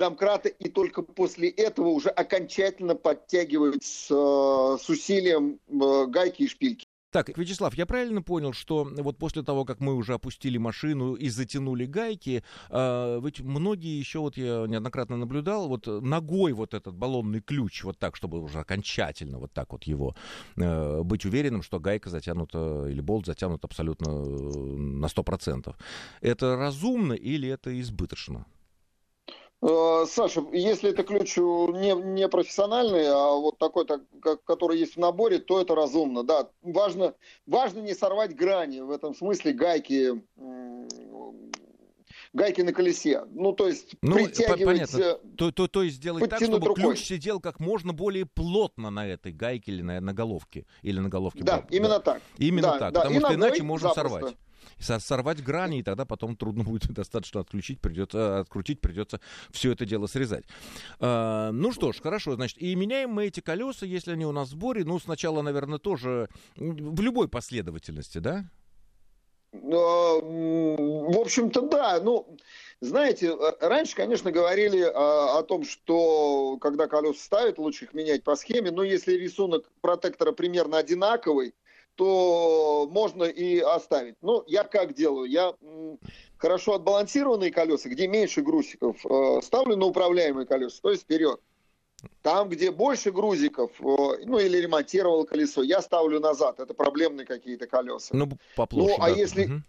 и 0.50 0.70
только 0.70 1.02
после 1.02 1.50
этого 1.50 1.90
уже 1.90 2.10
окончательно 2.10 2.96
подтягивать 2.96 3.84
с, 3.84 4.08
э, 4.12 4.78
с 4.82 4.90
усилием 4.90 5.60
э, 5.68 6.06
гайки 6.08 6.44
и 6.44 6.48
шпильки. 6.48 6.86
Так, 7.16 7.38
Вячеслав, 7.38 7.78
я 7.78 7.86
правильно 7.86 8.22
понял, 8.22 8.52
что 8.52 8.84
вот 8.84 9.18
после 9.18 9.42
того, 9.42 9.64
как 9.64 9.80
мы 9.80 9.94
уже 9.96 10.14
опустили 10.14 10.58
машину 10.58 11.14
и 11.14 11.30
затянули 11.30 11.86
гайки, 11.86 12.44
э, 12.70 13.22
ведь 13.24 13.40
многие 13.40 13.98
еще, 13.98 14.20
вот 14.20 14.36
я 14.36 14.66
неоднократно 14.68 15.16
наблюдал, 15.16 15.70
вот 15.70 15.88
ногой 15.88 16.52
вот 16.52 16.74
этот 16.74 16.94
баллонный 16.94 17.40
ключ, 17.40 17.86
вот 17.86 17.98
так, 17.98 18.18
чтобы 18.18 18.42
уже 18.42 18.60
окончательно 18.60 19.40
вот 19.40 19.54
так 19.54 19.72
вот 19.72 19.86
его, 19.86 20.14
э, 20.58 21.04
быть 21.04 21.26
уверенным, 21.26 21.64
что 21.64 21.80
гайка 21.80 22.10
затянута 22.10 22.86
или 22.90 23.00
болт 23.00 23.26
затянут 23.26 23.64
абсолютно 23.64 24.12
на 24.12 25.08
100%. 25.08 25.74
Это 26.20 26.58
разумно 26.58 27.14
или 27.14 27.48
это 27.48 27.80
избыточно? 27.80 28.46
Э, 29.68 30.06
Саша, 30.08 30.46
если 30.52 30.92
это 30.92 31.04
ключ 31.04 31.38
не, 31.38 31.96
не 31.96 32.28
профессиональный, 32.28 33.08
а 33.08 33.32
вот 33.32 33.58
такой, 33.58 33.86
так, 33.86 34.02
который 34.44 34.78
есть 34.78 34.96
в 34.96 35.00
наборе, 35.00 35.40
то 35.40 35.60
это 35.60 35.74
разумно. 35.74 36.24
Да, 36.24 36.50
важно, 36.62 37.16
важно 37.48 37.80
не 37.80 37.96
сорвать 37.96 38.36
грани. 38.36 38.82
В 38.82 38.92
этом 38.92 39.16
смысле 39.16 39.54
гайки 39.54 40.22
гайки 42.34 42.62
на 42.62 42.74
колесе. 42.74 43.24
Ну, 43.32 43.54
то 43.54 43.68
есть 43.68 43.96
ну, 44.02 44.16
притягивать... 44.16 44.66
Понятно. 44.66 44.98
Э, 44.98 45.18
то, 45.36 45.52
то, 45.52 45.68
то 45.68 45.82
есть 45.82 45.96
сделать 45.96 46.30
так, 46.30 46.44
чтобы 46.44 46.68
рукой. 46.68 46.84
ключ 46.84 47.04
сидел 47.04 47.40
как 47.40 47.60
можно 47.60 47.92
более 47.92 48.28
плотно 48.28 48.92
на 48.92 49.08
этой 49.08 49.32
гайке 49.32 49.72
или 49.72 49.82
на, 49.82 50.00
на 50.00 50.14
головке. 50.14 50.68
Или 50.84 51.00
на 51.00 51.10
головке. 51.10 51.44
Да, 51.44 51.62
баб. 51.62 51.72
именно 51.72 51.90
да. 51.90 52.00
так. 52.00 52.22
Именно 52.38 52.68
да, 52.68 52.80
так, 52.80 52.94
да. 52.94 53.00
потому 53.00 53.18
и 53.18 53.20
что 53.20 53.34
иначе 53.34 53.64
запросто. 53.64 53.94
сорвать 53.94 54.36
сорвать 54.80 55.44
грани, 55.44 55.80
и 55.80 55.84
тогда 55.84 56.06
потом 56.06 56.36
трудно 56.36 56.64
будет 56.64 56.88
достаточно 56.94 57.42
отключить, 57.42 57.82
придется 57.82 58.40
открутить, 58.40 58.82
придется 58.82 59.20
все 59.52 59.72
это 59.72 59.86
дело 59.86 60.08
срезать. 60.08 60.46
А, 61.00 61.52
ну 61.52 61.72
что 61.72 61.92
ж, 61.92 62.02
хорошо, 62.02 62.36
значит, 62.36 62.62
и 62.62 62.76
меняем 62.76 63.12
мы 63.12 63.28
эти 63.28 63.40
колеса, 63.40 63.86
если 63.86 64.12
они 64.12 64.26
у 64.26 64.32
нас 64.32 64.50
в 64.50 64.52
сборе, 64.52 64.84
ну, 64.84 65.00
сначала, 65.00 65.42
наверное, 65.42 65.80
тоже 65.80 66.30
в 66.56 67.02
любой 67.02 67.28
последовательности, 67.28 68.20
да? 68.20 68.46
А, 69.54 70.20
в 70.20 71.20
общем-то, 71.20 71.62
да. 71.62 72.00
Ну, 72.02 72.38
знаете, 72.82 73.28
э, 73.28 73.52
раньше, 73.62 73.96
конечно, 73.96 74.32
говорили 74.32 74.82
о, 74.82 75.40
о 75.40 75.44
том, 75.44 75.64
что 75.64 76.58
когда 76.58 76.88
колеса 76.88 77.20
ставят, 77.20 77.58
лучше 77.58 77.86
их 77.86 77.94
менять 77.94 78.24
по 78.24 78.36
схеме. 78.36 78.72
Но 78.72 78.84
если 78.84 79.14
рисунок 79.14 79.70
протектора 79.82 80.32
примерно 80.32 80.78
одинаковый, 80.78 81.54
то 81.96 82.88
можно 82.92 83.24
и 83.24 83.60
оставить. 83.60 84.16
Ну, 84.22 84.44
я 84.48 84.64
как 84.64 84.94
делаю? 84.94 85.30
Я 85.30 85.54
хорошо 86.38 86.76
отбалансированные 86.76 87.52
колеса, 87.52 87.90
где 87.90 88.08
меньше 88.08 88.42
грузиков, 88.42 89.06
э, 89.06 89.42
ставлю 89.42 89.78
на 89.78 89.86
управляемые 89.86 90.46
колеса, 90.46 90.80
то 90.82 90.92
есть 90.92 91.04
вперед. 91.04 91.40
Там, 92.22 92.50
где 92.50 92.72
больше 92.72 93.12
грузиков, 93.12 93.72
э, 93.80 94.26
ну 94.26 94.40
или 94.40 94.58
ремонтировал 94.58 95.26
колесо, 95.26 95.64
я 95.64 95.82
ставлю 95.82 96.20
назад. 96.20 96.60
Это 96.60 96.74
проблемные 96.74 97.26
какие-то 97.26 97.68
колеса. 97.68 98.10
Ну, 98.16 98.30
по 98.56 98.66
площади, 98.66 98.98
ну 98.98 99.04
а 99.04 99.10
да. 99.10 99.16
если... 99.16 99.46
Угу. 99.46 99.62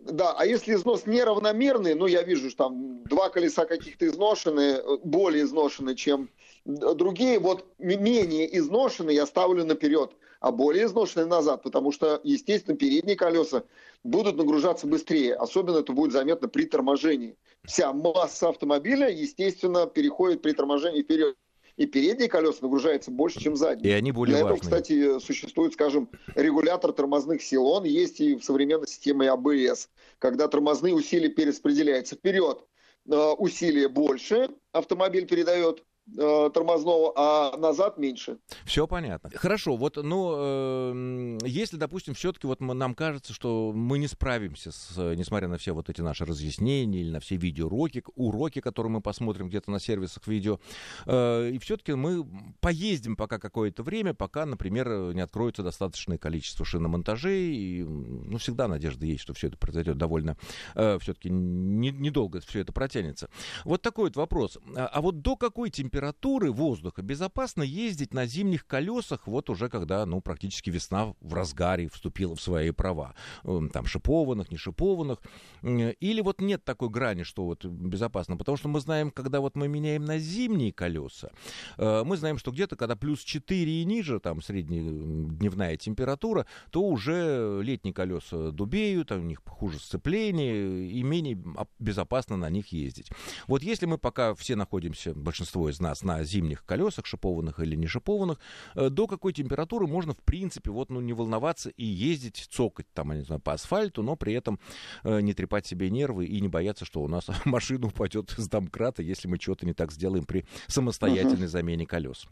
Да, 0.00 0.32
а 0.32 0.46
если 0.46 0.74
износ 0.74 1.06
неравномерный, 1.06 1.94
ну, 1.94 2.06
я 2.06 2.22
вижу, 2.22 2.50
что 2.50 2.68
там 2.68 3.02
два 3.04 3.30
колеса 3.30 3.66
каких-то 3.66 4.06
изношены, 4.06 4.80
более 5.02 5.42
изношены, 5.42 5.96
чем 5.96 6.30
другие, 6.68 7.38
вот 7.38 7.66
менее 7.78 8.56
изношенные 8.56 9.16
я 9.16 9.26
ставлю 9.26 9.64
наперед 9.64 10.12
а 10.40 10.52
более 10.52 10.84
изношенные 10.86 11.26
назад, 11.26 11.62
потому 11.62 11.92
что, 11.92 12.20
естественно, 12.22 12.76
передние 12.76 13.16
колеса 13.16 13.64
будут 14.04 14.36
нагружаться 14.36 14.86
быстрее. 14.86 15.34
Особенно 15.34 15.78
это 15.78 15.92
будет 15.92 16.12
заметно 16.12 16.48
при 16.48 16.64
торможении. 16.64 17.36
Вся 17.64 17.92
масса 17.92 18.48
автомобиля, 18.48 19.08
естественно, 19.08 19.86
переходит 19.86 20.42
при 20.42 20.52
торможении 20.52 21.02
вперед. 21.02 21.36
И 21.76 21.86
передние 21.86 22.28
колеса 22.28 22.58
нагружаются 22.62 23.12
больше, 23.12 23.40
чем 23.40 23.54
задние. 23.54 23.92
И 23.92 23.96
они 23.96 24.10
более 24.10 24.36
Для 24.36 24.44
важные. 24.44 24.58
этого, 24.58 24.68
кстати, 24.68 25.18
существует, 25.20 25.74
скажем, 25.74 26.08
регулятор 26.34 26.92
тормозных 26.92 27.40
сил. 27.40 27.66
Он 27.66 27.84
есть 27.84 28.20
и 28.20 28.34
в 28.34 28.42
современной 28.42 28.88
системе 28.88 29.30
АБС, 29.30 29.88
когда 30.18 30.48
тормозные 30.48 30.94
усилия 30.94 31.28
перераспределяются 31.28 32.16
вперед. 32.16 32.64
Э, 33.08 33.32
усилие 33.38 33.88
больше 33.88 34.50
автомобиль 34.72 35.26
передает, 35.26 35.84
Э, 36.16 36.50
тормозного, 36.52 37.12
а 37.16 37.56
назад 37.58 37.98
меньше. 37.98 38.38
Все 38.64 38.86
понятно. 38.86 39.30
Хорошо, 39.34 39.76
вот, 39.76 39.96
ну, 39.96 40.34
э, 40.36 41.38
если, 41.44 41.76
допустим, 41.76 42.14
все-таки 42.14 42.46
вот 42.46 42.60
мы, 42.60 42.74
нам 42.74 42.94
кажется, 42.94 43.34
что 43.34 43.72
мы 43.74 43.98
не 43.98 44.08
справимся, 44.08 44.72
с, 44.72 44.96
несмотря 44.96 45.48
на 45.48 45.58
все 45.58 45.72
вот 45.72 45.90
эти 45.90 46.00
наши 46.00 46.24
разъяснения 46.24 47.02
или 47.02 47.10
на 47.10 47.20
все 47.20 47.36
видеоуроки, 47.36 48.02
уроки, 48.14 48.60
которые 48.60 48.90
мы 48.90 49.00
посмотрим 49.02 49.48
где-то 49.48 49.70
на 49.70 49.78
сервисах 49.78 50.26
видео, 50.26 50.60
э, 51.04 51.50
и 51.50 51.58
все-таки 51.58 51.92
мы 51.92 52.26
поездим 52.60 53.14
пока 53.14 53.38
какое-то 53.38 53.82
время, 53.82 54.14
пока, 54.14 54.46
например, 54.46 55.12
не 55.14 55.20
откроется 55.20 55.62
достаточное 55.62 56.16
количество 56.16 56.64
шиномонтажей, 56.64 57.54
и, 57.54 57.84
ну, 57.84 58.38
всегда 58.38 58.66
надежда 58.66 59.04
есть, 59.04 59.20
что 59.20 59.34
все 59.34 59.48
это 59.48 59.58
произойдет 59.58 59.98
довольно, 59.98 60.38
э, 60.74 60.98
все-таки 61.00 61.28
недолго 61.28 62.38
не 62.38 62.46
все 62.46 62.60
это 62.60 62.72
протянется. 62.72 63.28
Вот 63.64 63.82
такой 63.82 64.04
вот 64.04 64.16
вопрос. 64.16 64.58
А, 64.74 64.86
а 64.86 65.00
вот 65.02 65.20
до 65.20 65.36
какой 65.36 65.68
температуры 65.70 65.97
температуры 65.98 66.52
воздуха 66.52 67.02
безопасно 67.02 67.64
ездить 67.64 68.14
на 68.14 68.24
зимних 68.24 68.66
колесах, 68.66 69.26
вот 69.26 69.50
уже 69.50 69.68
когда, 69.68 70.06
ну, 70.06 70.20
практически 70.20 70.70
весна 70.70 71.14
в 71.20 71.34
разгаре 71.34 71.88
вступила 71.88 72.36
в 72.36 72.40
свои 72.40 72.70
права. 72.70 73.16
Эм, 73.42 73.68
там 73.68 73.84
шипованных, 73.84 74.52
не 74.52 74.58
шипованных. 74.58 75.18
Или 75.62 76.20
вот 76.20 76.40
нет 76.40 76.64
такой 76.64 76.88
грани, 76.88 77.24
что 77.24 77.44
вот 77.44 77.64
безопасно. 77.64 78.36
Потому 78.36 78.56
что 78.56 78.68
мы 78.68 78.80
знаем, 78.80 79.10
когда 79.10 79.40
вот 79.40 79.56
мы 79.56 79.66
меняем 79.66 80.04
на 80.04 80.18
зимние 80.20 80.72
колеса, 80.72 81.30
э, 81.78 82.04
мы 82.04 82.16
знаем, 82.16 82.38
что 82.38 82.52
где-то, 82.52 82.76
когда 82.76 82.94
плюс 82.94 83.20
4 83.24 83.82
и 83.82 83.84
ниже, 83.84 84.20
там 84.20 84.40
среднедневная 84.40 85.76
температура, 85.76 86.46
то 86.70 86.82
уже 86.82 87.60
летние 87.60 87.92
колеса 87.92 88.52
дубеют, 88.52 89.10
у 89.10 89.18
них 89.18 89.40
хуже 89.44 89.80
сцепление, 89.80 90.88
и 90.88 91.02
менее 91.02 91.42
безопасно 91.80 92.36
на 92.36 92.50
них 92.50 92.68
ездить. 92.68 93.10
Вот 93.48 93.64
если 93.64 93.86
мы 93.86 93.98
пока 93.98 94.36
все 94.36 94.54
находимся, 94.54 95.12
большинство 95.12 95.68
из 95.68 95.80
нас, 95.80 95.87
нас 95.88 96.02
на 96.02 96.22
зимних 96.24 96.64
колесах, 96.64 97.06
шипованных 97.06 97.60
или 97.60 97.76
не 97.76 97.86
шипованных, 97.86 98.38
э, 98.74 98.90
до 98.90 99.06
какой 99.06 99.32
температуры 99.32 99.86
можно, 99.86 100.12
в 100.12 100.18
принципе, 100.18 100.70
вот, 100.70 100.90
ну, 100.90 101.00
не 101.00 101.12
волноваться 101.12 101.70
и 101.70 101.84
ездить, 101.84 102.48
цокать 102.50 102.86
там, 102.94 103.12
я 103.12 103.18
не 103.18 103.24
знаю, 103.24 103.40
по 103.40 103.52
асфальту, 103.52 104.02
но 104.02 104.16
при 104.16 104.34
этом 104.34 104.58
э, 105.04 105.20
не 105.20 105.32
трепать 105.32 105.66
себе 105.66 105.90
нервы 105.90 106.26
и 106.26 106.40
не 106.40 106.48
бояться, 106.48 106.84
что 106.84 107.00
у 107.00 107.08
нас 107.08 107.26
машина 107.44 107.86
упадет 107.86 108.34
с 108.36 108.48
домкрата, 108.48 109.02
если 109.02 109.28
мы 109.28 109.38
что-то 109.38 109.66
не 109.66 109.74
так 109.74 109.92
сделаем 109.92 110.24
при 110.24 110.44
самостоятельной 110.66 111.48
замене 111.48 111.86
колес. 111.86 112.26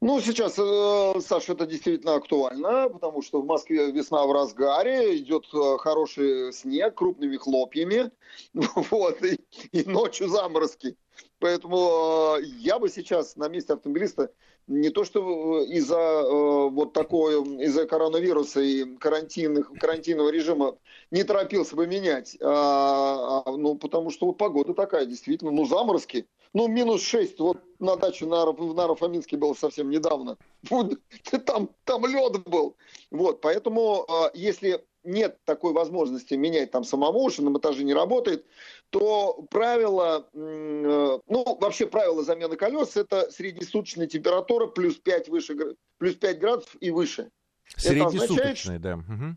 Ну, 0.00 0.20
сейчас, 0.20 0.58
э, 0.58 1.20
Саша, 1.20 1.52
это 1.52 1.66
действительно 1.66 2.14
актуально, 2.14 2.88
потому 2.88 3.22
что 3.22 3.42
в 3.42 3.46
Москве 3.46 3.90
весна 3.90 4.26
в 4.26 4.32
разгаре, 4.32 5.18
идет 5.18 5.46
хороший 5.80 6.52
снег 6.52 6.94
крупными 6.94 7.36
хлопьями, 7.36 8.10
вот, 8.54 9.22
и, 9.22 9.38
и 9.72 9.84
ночью 9.84 10.28
заморозки. 10.28 10.96
Поэтому 11.38 12.36
э, 12.38 12.44
я 12.58 12.78
бы 12.78 12.88
сейчас 12.88 13.36
на 13.36 13.48
месте 13.48 13.72
автомобилиста 13.74 14.32
не 14.68 14.90
то 14.90 15.04
что 15.04 15.62
из-за 15.62 15.96
э, 15.96 16.68
вот 16.70 16.92
такой, 16.92 17.34
из-за 17.64 17.86
коронавируса 17.86 18.60
и 18.60 18.84
карантинных, 18.96 19.72
карантинного 19.80 20.30
режима 20.30 20.76
не 21.10 21.24
торопился 21.24 21.74
бы 21.74 21.86
менять, 21.86 22.36
а, 22.42 23.42
а, 23.46 23.56
ну, 23.56 23.76
потому 23.76 24.10
что 24.10 24.26
вот 24.26 24.34
погода 24.34 24.74
такая, 24.74 25.06
действительно, 25.06 25.50
ну, 25.50 25.64
заморозки. 25.64 26.26
Ну, 26.54 26.66
минус 26.66 27.02
6, 27.02 27.38
вот 27.40 27.58
на 27.78 27.96
даче 27.96 28.26
на, 28.26 28.44
в 28.46 28.74
Наро-Фоминске 28.74 29.36
было 29.36 29.54
совсем 29.54 29.90
недавно. 29.90 30.36
Там, 31.46 31.70
там 31.84 32.06
лед 32.06 32.42
был. 32.44 32.76
Вот, 33.10 33.40
поэтому, 33.40 34.04
э, 34.08 34.30
если 34.34 34.84
нет 35.08 35.38
такой 35.44 35.72
возможности 35.72 36.34
менять 36.34 36.70
там 36.70 36.84
самому, 36.84 37.28
шиномонтажи 37.30 37.84
не 37.84 37.94
работает, 37.94 38.46
то 38.90 39.44
правило, 39.50 40.28
э, 40.32 41.18
ну, 41.26 41.58
вообще 41.60 41.86
правило 41.86 42.22
замены 42.22 42.56
колес– 42.56 42.96
это 42.96 43.30
среднесуточная 43.30 44.06
температура 44.06 44.66
плюс 44.66 44.96
5, 44.96 45.28
выше, 45.28 45.76
плюс 45.98 46.14
5 46.14 46.38
градусов 46.38 46.76
и 46.80 46.90
выше. 46.90 47.30
Среднесуточная, 47.76 48.78
да. 48.78 48.96
Угу. 48.96 49.36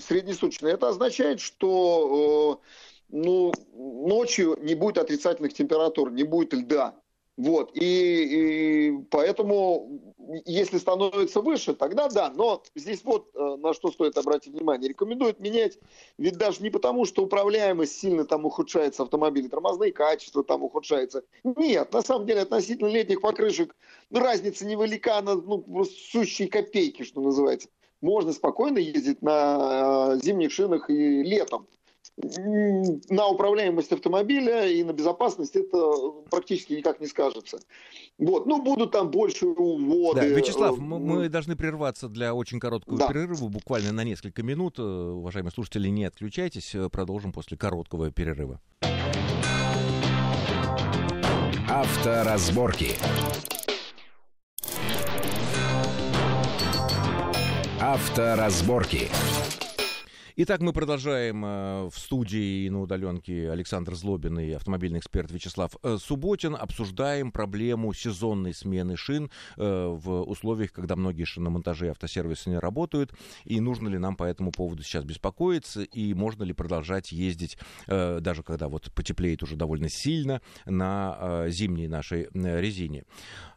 Среднесуточная. 0.00 0.74
Это 0.74 0.88
означает, 0.88 1.40
что 1.40 2.60
э, 2.62 2.66
ну, 3.10 3.52
ночью 3.74 4.58
не 4.60 4.74
будет 4.74 4.98
отрицательных 4.98 5.54
температур, 5.54 6.10
не 6.10 6.24
будет 6.24 6.52
льда. 6.52 6.94
Вот, 7.38 7.70
и, 7.74 8.88
и 8.88 8.98
поэтому, 9.12 10.02
если 10.44 10.78
становится 10.78 11.40
выше, 11.40 11.72
тогда 11.72 12.08
да, 12.08 12.32
но 12.34 12.64
здесь 12.74 13.04
вот 13.04 13.30
э, 13.32 13.56
на 13.60 13.74
что 13.74 13.92
стоит 13.92 14.18
обратить 14.18 14.54
внимание. 14.54 14.88
Рекомендуют 14.88 15.38
менять, 15.38 15.78
ведь 16.18 16.36
даже 16.36 16.64
не 16.64 16.70
потому, 16.70 17.04
что 17.04 17.22
управляемость 17.22 17.96
сильно 17.96 18.24
там 18.24 18.44
ухудшается 18.44 19.04
автомобиля, 19.04 19.48
тормозные 19.48 19.92
качества 19.92 20.42
там 20.42 20.64
ухудшаются. 20.64 21.22
Нет, 21.44 21.92
на 21.92 22.02
самом 22.02 22.26
деле 22.26 22.40
относительно 22.40 22.88
летних 22.88 23.20
покрышек 23.20 23.76
разница 24.10 24.66
невелика, 24.66 25.22
на 25.22 25.36
ну, 25.36 25.84
сущие 25.84 26.48
копейки, 26.48 27.04
что 27.04 27.20
называется. 27.20 27.68
Можно 28.00 28.32
спокойно 28.32 28.78
ездить 28.78 29.22
на 29.22 30.14
э, 30.14 30.24
зимних 30.24 30.50
шинах 30.50 30.90
и 30.90 31.22
летом 31.22 31.68
на 32.18 33.28
управляемость 33.28 33.92
автомобиля 33.92 34.66
и 34.66 34.82
на 34.82 34.92
безопасность 34.92 35.54
это 35.54 36.12
практически 36.30 36.72
никак 36.72 37.00
не 37.00 37.06
скажется. 37.06 37.60
Вот. 38.18 38.46
Ну, 38.46 38.62
будут 38.62 38.90
там 38.90 39.10
больше 39.10 39.46
уводы. 39.46 40.20
Да, 40.20 40.26
Вячеслав, 40.26 40.76
э, 40.76 40.80
мы, 40.80 40.98
мы 40.98 41.28
должны 41.28 41.54
прерваться 41.56 42.08
для 42.08 42.34
очень 42.34 42.58
короткого 42.58 42.98
да. 42.98 43.08
перерыва, 43.08 43.48
буквально 43.48 43.92
на 43.92 44.02
несколько 44.02 44.42
минут. 44.42 44.78
Э, 44.78 44.82
уважаемые 44.82 45.52
слушатели, 45.52 45.88
не 45.88 46.04
отключайтесь, 46.04 46.74
э, 46.74 46.88
продолжим 46.88 47.32
после 47.32 47.56
короткого 47.56 48.10
перерыва. 48.10 48.60
Авторазборки. 51.68 52.96
Авторазборки. 57.80 59.08
Итак, 60.40 60.60
мы 60.60 60.72
продолжаем 60.72 61.44
э, 61.44 61.88
в 61.90 61.98
студии 61.98 62.64
и 62.64 62.70
на 62.70 62.80
удаленке 62.82 63.50
Александр 63.50 63.96
Злобин 63.96 64.38
и 64.38 64.52
автомобильный 64.52 65.00
эксперт 65.00 65.32
Вячеслав 65.32 65.72
э, 65.82 65.96
Субботин. 66.00 66.54
Обсуждаем 66.54 67.32
проблему 67.32 67.92
сезонной 67.92 68.54
смены 68.54 68.96
шин 68.96 69.32
э, 69.56 69.86
в 69.88 70.22
условиях, 70.22 70.70
когда 70.70 70.94
многие 70.94 71.24
шиномонтажи 71.24 71.86
и 71.86 71.88
автосервисы 71.88 72.50
не 72.50 72.58
работают. 72.60 73.12
И 73.46 73.58
нужно 73.58 73.88
ли 73.88 73.98
нам 73.98 74.14
по 74.14 74.22
этому 74.22 74.52
поводу 74.52 74.84
сейчас 74.84 75.04
беспокоиться, 75.04 75.82
и 75.82 76.14
можно 76.14 76.44
ли 76.44 76.52
продолжать 76.52 77.10
ездить, 77.10 77.58
даже 77.88 78.44
когда 78.44 78.68
вот 78.68 78.92
потеплеет 78.94 79.42
уже 79.42 79.56
довольно 79.56 79.88
сильно, 79.88 80.40
на 80.66 81.46
зимней 81.48 81.88
нашей 81.88 82.28
резине. 82.32 83.04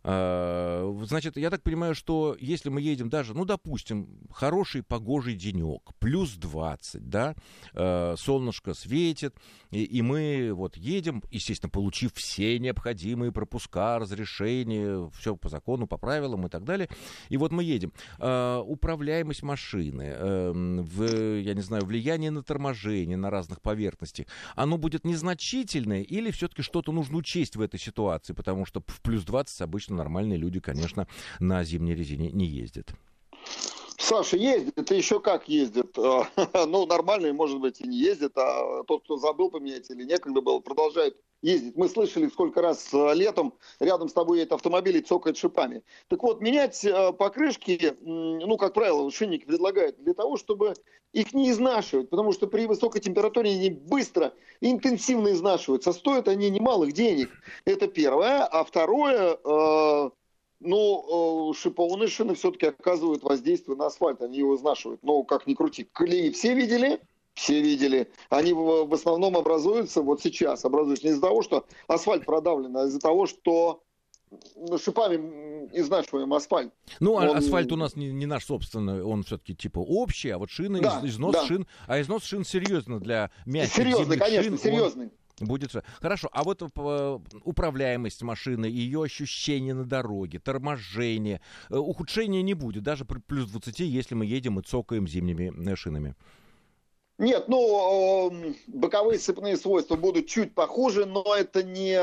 Значит, 0.03 1.37
я 1.37 1.51
так 1.51 1.61
понимаю, 1.61 1.93
что 1.93 2.35
если 2.39 2.69
мы 2.69 2.81
едем 2.81 3.09
даже, 3.09 3.35
ну, 3.35 3.45
допустим, 3.45 4.07
хороший 4.31 4.81
погожий 4.81 5.35
денек, 5.35 5.91
плюс 5.99 6.35
20, 6.71 7.09
да, 7.09 7.35
э, 7.73 8.15
солнышко 8.17 8.73
светит, 8.73 9.35
и, 9.71 9.83
и 9.83 10.01
мы 10.01 10.51
вот 10.53 10.77
едем, 10.77 11.23
естественно, 11.31 11.69
получив 11.69 12.13
все 12.13 12.59
необходимые 12.59 13.31
пропуска, 13.31 13.99
разрешения, 13.99 15.09
все 15.17 15.35
по 15.35 15.49
закону, 15.49 15.87
по 15.87 15.97
правилам 15.97 16.47
и 16.47 16.49
так 16.49 16.63
далее, 16.63 16.89
и 17.29 17.37
вот 17.37 17.51
мы 17.51 17.63
едем. 17.63 17.93
Э, 18.19 18.61
управляемость 18.65 19.43
машины, 19.43 20.03
э, 20.03 20.51
в, 20.53 21.39
я 21.39 21.53
не 21.53 21.61
знаю, 21.61 21.85
влияние 21.85 22.31
на 22.31 22.43
торможение 22.43 23.17
на 23.17 23.29
разных 23.29 23.61
поверхностях, 23.61 24.27
оно 24.55 24.77
будет 24.77 25.05
незначительное 25.05 26.01
или 26.01 26.31
все-таки 26.31 26.61
что-то 26.61 26.91
нужно 26.91 27.17
учесть 27.17 27.55
в 27.55 27.61
этой 27.61 27.79
ситуации, 27.79 28.33
потому 28.33 28.65
что 28.65 28.81
в 28.87 29.01
плюс 29.01 29.23
20 29.23 29.61
обычно 29.61 29.95
нормальные 29.95 30.37
люди, 30.37 30.59
конечно, 30.59 31.07
на 31.39 31.63
зимней 31.63 31.95
резине 31.95 32.31
не 32.31 32.45
ездят. 32.45 32.95
Саша 34.11 34.35
ездит, 34.35 34.91
и 34.91 34.95
еще 34.97 35.21
как 35.21 35.47
ездит. 35.47 35.95
Ну, 36.67 36.85
нормальные, 36.85 37.31
может 37.31 37.61
быть, 37.61 37.79
и 37.79 37.87
не 37.87 37.97
ездит, 37.97 38.37
а 38.37 38.83
тот, 38.83 39.05
кто 39.05 39.15
забыл 39.15 39.49
поменять 39.49 39.89
или 39.89 40.03
некогда 40.03 40.41
было, 40.41 40.59
продолжает 40.59 41.15
ездить. 41.41 41.77
Мы 41.77 41.87
слышали, 41.87 42.27
сколько 42.27 42.61
раз 42.61 42.93
э, 42.93 43.13
летом 43.13 43.53
рядом 43.79 44.09
с 44.09 44.13
тобой 44.13 44.39
едет 44.39 44.51
автомобиль 44.51 44.97
и 44.97 45.01
цокает 45.01 45.37
шипами. 45.37 45.81
Так 46.09 46.23
вот, 46.23 46.41
менять 46.41 46.83
э, 46.83 47.13
покрышки, 47.13 47.95
ну, 48.01 48.57
как 48.57 48.73
правило, 48.73 49.09
шинники 49.11 49.45
предлагают 49.45 49.97
для 50.03 50.13
того, 50.13 50.35
чтобы 50.35 50.73
их 51.13 51.33
не 51.33 51.49
изнашивать, 51.49 52.09
потому 52.09 52.33
что 52.33 52.47
при 52.47 52.65
высокой 52.67 52.99
температуре 52.99 53.51
они 53.51 53.69
быстро, 53.69 54.33
интенсивно 54.59 55.31
изнашиваются. 55.31 55.93
Стоят 55.93 56.27
они 56.27 56.49
немалых 56.49 56.91
денег. 56.91 57.29
Это 57.63 57.87
первое. 57.87 58.43
А 58.43 58.65
второе, 58.65 59.37
ну, 60.61 61.51
э, 61.51 61.53
шипованные 61.55 62.07
шины 62.07 62.35
все-таки 62.35 62.67
оказывают 62.67 63.23
воздействие 63.23 63.75
на 63.75 63.87
асфальт, 63.87 64.21
они 64.21 64.37
его 64.37 64.55
изнашивают. 64.55 65.01
Ну, 65.03 65.23
как 65.23 65.47
ни 65.47 65.53
крути. 65.53 65.87
Колеи 65.91 66.31
все 66.31 66.53
видели? 66.53 66.99
Все 67.33 67.61
видели. 67.61 68.11
Они 68.29 68.53
в 68.53 68.93
основном 68.93 69.37
образуются 69.37 70.01
вот 70.01 70.21
сейчас, 70.21 70.65
образуются 70.65 71.05
не 71.05 71.13
из-за 71.13 71.21
того, 71.21 71.41
что 71.41 71.65
асфальт 71.87 72.25
продавлен, 72.25 72.75
а 72.75 72.85
из-за 72.85 72.99
того, 72.99 73.25
что 73.25 73.81
шипами 74.77 75.69
изнашиваем 75.73 76.33
асфальт. 76.33 76.73
Ну, 76.99 77.17
а 77.17 77.29
он... 77.29 77.37
асфальт 77.37 77.71
у 77.71 77.75
нас 77.75 77.95
не, 77.95 78.11
не 78.11 78.25
наш 78.25 78.45
собственный, 78.45 79.03
он 79.03 79.23
все-таки 79.23 79.55
типа 79.55 79.79
общий, 79.79 80.29
а 80.29 80.37
вот 80.37 80.49
шины, 80.49 80.81
да, 80.81 81.01
износ 81.03 81.33
да. 81.33 81.45
шин, 81.45 81.67
а 81.87 81.99
износ 82.01 82.23
шин 82.23 82.43
серьезно 82.43 82.99
для 82.99 83.31
мягких 83.45 83.75
Серьезный, 83.75 84.17
конечно, 84.17 84.43
шин, 84.43 84.57
серьезный. 84.59 85.05
Он 85.05 85.11
Будет 85.41 85.71
хорошо. 85.99 86.29
А 86.31 86.43
вот 86.43 86.61
э, 86.61 87.19
управляемость 87.43 88.21
машины, 88.21 88.65
ее 88.65 89.03
ощущение 89.03 89.73
на 89.73 89.85
дороге, 89.85 90.39
торможение, 90.39 91.41
э, 91.69 91.75
ухудшения 91.75 92.41
не 92.41 92.53
будет, 92.53 92.83
даже 92.83 93.05
при 93.05 93.19
плюс 93.19 93.49
20, 93.49 93.79
если 93.79 94.15
мы 94.15 94.25
едем 94.25 94.59
и 94.59 94.63
цокаем 94.63 95.07
зимними 95.07 95.51
э, 95.69 95.75
шинами. 95.75 96.15
Нет, 97.17 97.47
ну, 97.47 98.55
боковые 98.67 99.19
цепные 99.19 99.55
свойства 99.55 99.95
будут 99.95 100.27
чуть 100.27 100.55
похуже, 100.55 101.05
но 101.05 101.35
это 101.35 101.61
не 101.61 101.99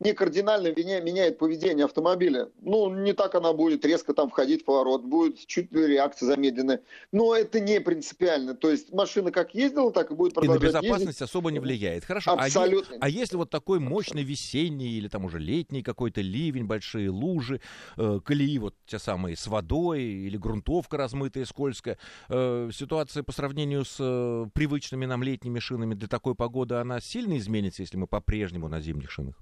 не 0.00 0.14
кардинально 0.14 0.68
меняет 0.68 1.38
поведение 1.38 1.84
автомобиля. 1.84 2.48
Ну, 2.62 2.92
не 3.02 3.12
так 3.12 3.34
она 3.34 3.52
будет 3.52 3.84
резко 3.84 4.14
там 4.14 4.30
входить 4.30 4.62
в 4.62 4.64
поворот, 4.64 5.04
будет 5.04 5.46
чуть 5.46 5.70
реакция 5.72 6.26
замедленная. 6.26 6.80
Но 7.12 7.34
это 7.34 7.60
не 7.60 7.80
принципиально. 7.80 8.54
То 8.54 8.70
есть 8.70 8.92
машина 8.92 9.30
как 9.30 9.54
ездила, 9.54 9.92
так 9.92 10.10
и 10.10 10.14
будет 10.14 10.34
продолжать 10.34 10.62
И 10.62 10.64
на 10.64 10.68
безопасность 10.68 11.20
ездить. 11.20 11.22
особо 11.22 11.50
не 11.50 11.58
влияет. 11.58 12.04
Хорошо. 12.04 12.32
Абсолютно. 12.32 12.96
А, 12.96 13.06
а 13.06 13.08
если 13.10 13.36
вот 13.36 13.50
такой 13.50 13.78
мощный 13.78 14.22
весенний 14.22 14.92
или 14.92 15.08
там 15.08 15.26
уже 15.26 15.38
летний 15.38 15.82
какой-то 15.82 16.22
ливень, 16.22 16.64
большие 16.64 17.10
лужи, 17.10 17.60
э, 17.98 18.20
колеи 18.24 18.58
вот 18.58 18.74
те 18.86 18.98
самые 18.98 19.36
с 19.36 19.46
водой 19.46 20.02
или 20.02 20.38
грунтовка 20.38 20.96
размытая, 20.96 21.44
скользкая, 21.44 21.98
э, 22.30 22.70
ситуация 22.72 23.22
по 23.22 23.32
сравнению 23.32 23.84
с 23.84 23.96
э, 23.98 24.46
привычными 24.54 25.04
нам 25.04 25.22
летними 25.22 25.58
шинами 25.58 25.92
для 25.92 26.08
такой 26.08 26.34
погоды, 26.34 26.76
она 26.76 27.00
сильно 27.00 27.36
изменится, 27.36 27.82
если 27.82 27.98
мы 27.98 28.06
по-прежнему 28.06 28.68
на 28.68 28.80
зимних 28.80 29.10
шинах? 29.10 29.34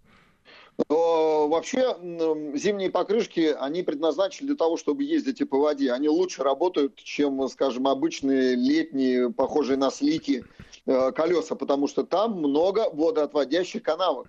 Вообще 0.88 1.97
зимние 2.55 2.91
покрышки, 2.91 3.55
они 3.59 3.83
предназначены 3.83 4.49
для 4.49 4.57
того, 4.57 4.77
чтобы 4.77 5.03
ездить 5.03 5.41
и 5.41 5.45
по 5.45 5.59
воде. 5.59 5.93
Они 5.93 6.09
лучше 6.09 6.45
работают, 6.45 6.95
чем, 6.97 7.49
скажем, 7.49 7.88
обычные 7.88 8.55
летние, 8.55 9.31
похожие 9.33 9.77
на 9.77 9.91
слики 9.91 10.47
э, 10.87 11.12
колеса, 11.12 11.57
потому 11.57 11.88
что 11.88 12.05
там 12.05 12.38
много 12.38 12.88
водоотводящих 12.93 13.83
канавок. 13.83 14.29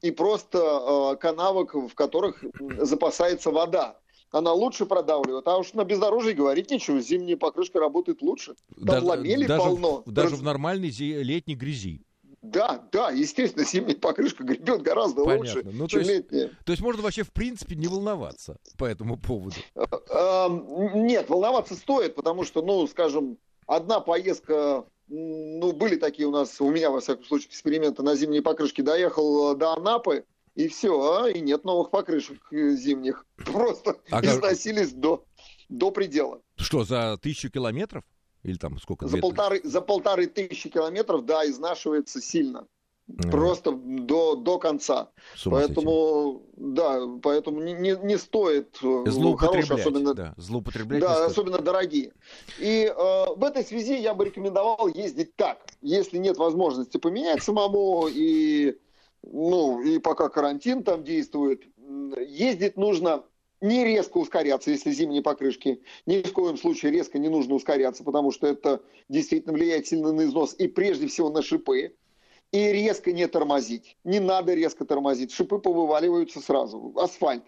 И 0.00 0.12
просто 0.12 0.58
э, 0.58 1.16
канавок, 1.16 1.74
в 1.74 1.94
которых 1.94 2.44
запасается 2.78 3.50
вода 3.50 3.96
она 4.30 4.52
лучше 4.52 4.86
продавливает. 4.86 5.46
А 5.48 5.58
уж 5.58 5.72
на 5.74 5.84
бездорожье 5.84 6.34
говорить 6.34 6.70
нечего, 6.70 7.00
зимняя 7.00 7.36
покрышка 7.36 7.80
работает 7.80 8.22
лучше. 8.22 8.54
Там 8.76 8.86
даже, 8.86 9.06
ламели 9.06 9.46
даже, 9.46 9.60
полно. 9.60 10.02
Даже 10.06 10.36
в 10.36 10.42
нормальной 10.42 10.90
летней 10.90 11.56
грязи. 11.56 12.02
Да, 12.42 12.82
да, 12.90 13.10
естественно, 13.10 13.66
зимняя 13.66 13.96
покрышка 13.96 14.44
гребет 14.44 14.80
гораздо 14.80 15.24
Понятно. 15.24 15.60
лучше, 15.60 15.62
ну, 15.64 15.88
чем 15.88 15.88
то 15.88 15.98
есть, 15.98 16.10
летняя. 16.10 16.50
То 16.64 16.72
есть 16.72 16.82
можно 16.82 17.02
вообще 17.02 17.22
в 17.22 17.32
принципе 17.32 17.76
не 17.76 17.86
волноваться 17.86 18.58
по 18.78 18.86
этому 18.86 19.18
поводу? 19.18 19.56
Э, 19.74 19.84
эм, 20.10 21.06
нет, 21.06 21.28
волноваться 21.28 21.74
стоит, 21.74 22.14
потому 22.14 22.44
что, 22.44 22.62
ну, 22.62 22.86
скажем, 22.86 23.36
одна 23.66 24.00
поездка, 24.00 24.86
ну, 25.08 25.72
были 25.72 25.96
такие 25.96 26.26
у 26.26 26.30
нас, 26.30 26.58
у 26.62 26.70
меня, 26.70 26.90
во 26.90 27.00
всяком 27.00 27.24
случае, 27.26 27.50
эксперименты 27.50 28.02
на 28.02 28.16
зимней 28.16 28.40
покрышке, 28.40 28.82
доехал 28.82 29.54
до 29.54 29.74
Анапы, 29.74 30.24
и 30.54 30.68
все, 30.68 31.22
а, 31.22 31.28
и 31.28 31.40
нет 31.40 31.64
новых 31.64 31.90
покрышек 31.90 32.40
зимних. 32.50 33.26
Просто 33.36 33.98
а 34.10 34.24
износились 34.24 34.90
как... 34.90 35.00
до, 35.00 35.24
до 35.68 35.90
предела. 35.90 36.40
Что, 36.56 36.84
за 36.84 37.18
тысячу 37.20 37.50
километров? 37.50 38.02
Или 38.42 38.56
там 38.56 38.78
сколько? 38.78 39.06
За 39.06 39.18
полторы, 39.18 39.60
за 39.64 39.80
полторы 39.80 40.26
тысячи 40.26 40.68
километров, 40.68 41.24
да, 41.24 41.48
изнашивается 41.48 42.20
сильно. 42.20 42.66
Mm. 43.08 43.30
Просто 43.30 43.72
до, 43.72 44.36
до 44.36 44.58
конца. 44.58 45.10
Поэтому, 45.44 46.42
да, 46.56 47.00
поэтому 47.22 47.60
не, 47.60 47.72
не, 47.72 47.96
не 48.04 48.16
стоит 48.16 48.78
э, 48.82 49.04
злоупотреблять, 49.06 49.66
хорошие, 49.66 49.80
особенно, 49.80 50.14
да, 50.14 50.34
злоупотреблять 50.36 51.00
да, 51.00 51.24
особенно 51.24 51.58
дорогие. 51.58 52.12
И 52.60 52.84
э, 52.84 53.34
в 53.34 53.42
этой 53.42 53.64
связи 53.64 53.98
я 53.98 54.14
бы 54.14 54.26
рекомендовал 54.26 54.86
ездить 54.86 55.34
так. 55.34 55.58
Если 55.82 56.18
нет 56.18 56.36
возможности 56.36 56.98
поменять 56.98 57.42
самому, 57.42 58.06
и, 58.08 58.78
ну, 59.22 59.80
и 59.82 59.98
пока 59.98 60.28
карантин 60.28 60.84
там 60.84 61.02
действует, 61.02 61.62
ездить 62.16 62.76
нужно 62.76 63.24
не 63.60 63.84
резко 63.84 64.18
ускоряться, 64.18 64.70
если 64.70 64.90
зимние 64.90 65.22
покрышки. 65.22 65.82
Ни 66.06 66.22
в 66.22 66.32
коем 66.32 66.56
случае 66.56 66.92
резко 66.92 67.18
не 67.18 67.28
нужно 67.28 67.54
ускоряться, 67.54 68.04
потому 68.04 68.30
что 68.32 68.46
это 68.46 68.82
действительно 69.08 69.52
влияет 69.52 69.86
сильно 69.86 70.12
на 70.12 70.22
износ 70.22 70.54
и 70.54 70.68
прежде 70.68 71.06
всего 71.06 71.30
на 71.30 71.42
шипы. 71.42 71.94
И 72.52 72.72
резко 72.72 73.12
не 73.12 73.28
тормозить. 73.28 73.96
Не 74.02 74.18
надо 74.18 74.54
резко 74.54 74.84
тормозить. 74.84 75.30
Шипы 75.30 75.58
повываливаются 75.58 76.40
сразу. 76.40 76.92
Асфальт. 76.96 77.44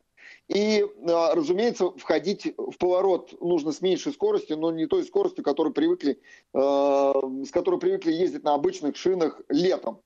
И, 0.48 0.86
а, 1.08 1.34
разумеется, 1.34 1.90
входить 1.92 2.54
в 2.56 2.76
поворот 2.78 3.34
нужно 3.40 3.72
с 3.72 3.80
меньшей 3.80 4.12
скоростью, 4.12 4.58
но 4.58 4.70
не 4.70 4.86
той 4.86 5.04
скоростью, 5.04 5.42
которой 5.42 5.72
привыкли, 5.72 6.20
а, 6.54 7.14
с 7.44 7.50
которой 7.50 7.80
привыкли 7.80 8.12
ездить 8.12 8.44
на 8.44 8.54
обычных 8.54 8.96
шинах 8.96 9.40
летом. 9.48 10.00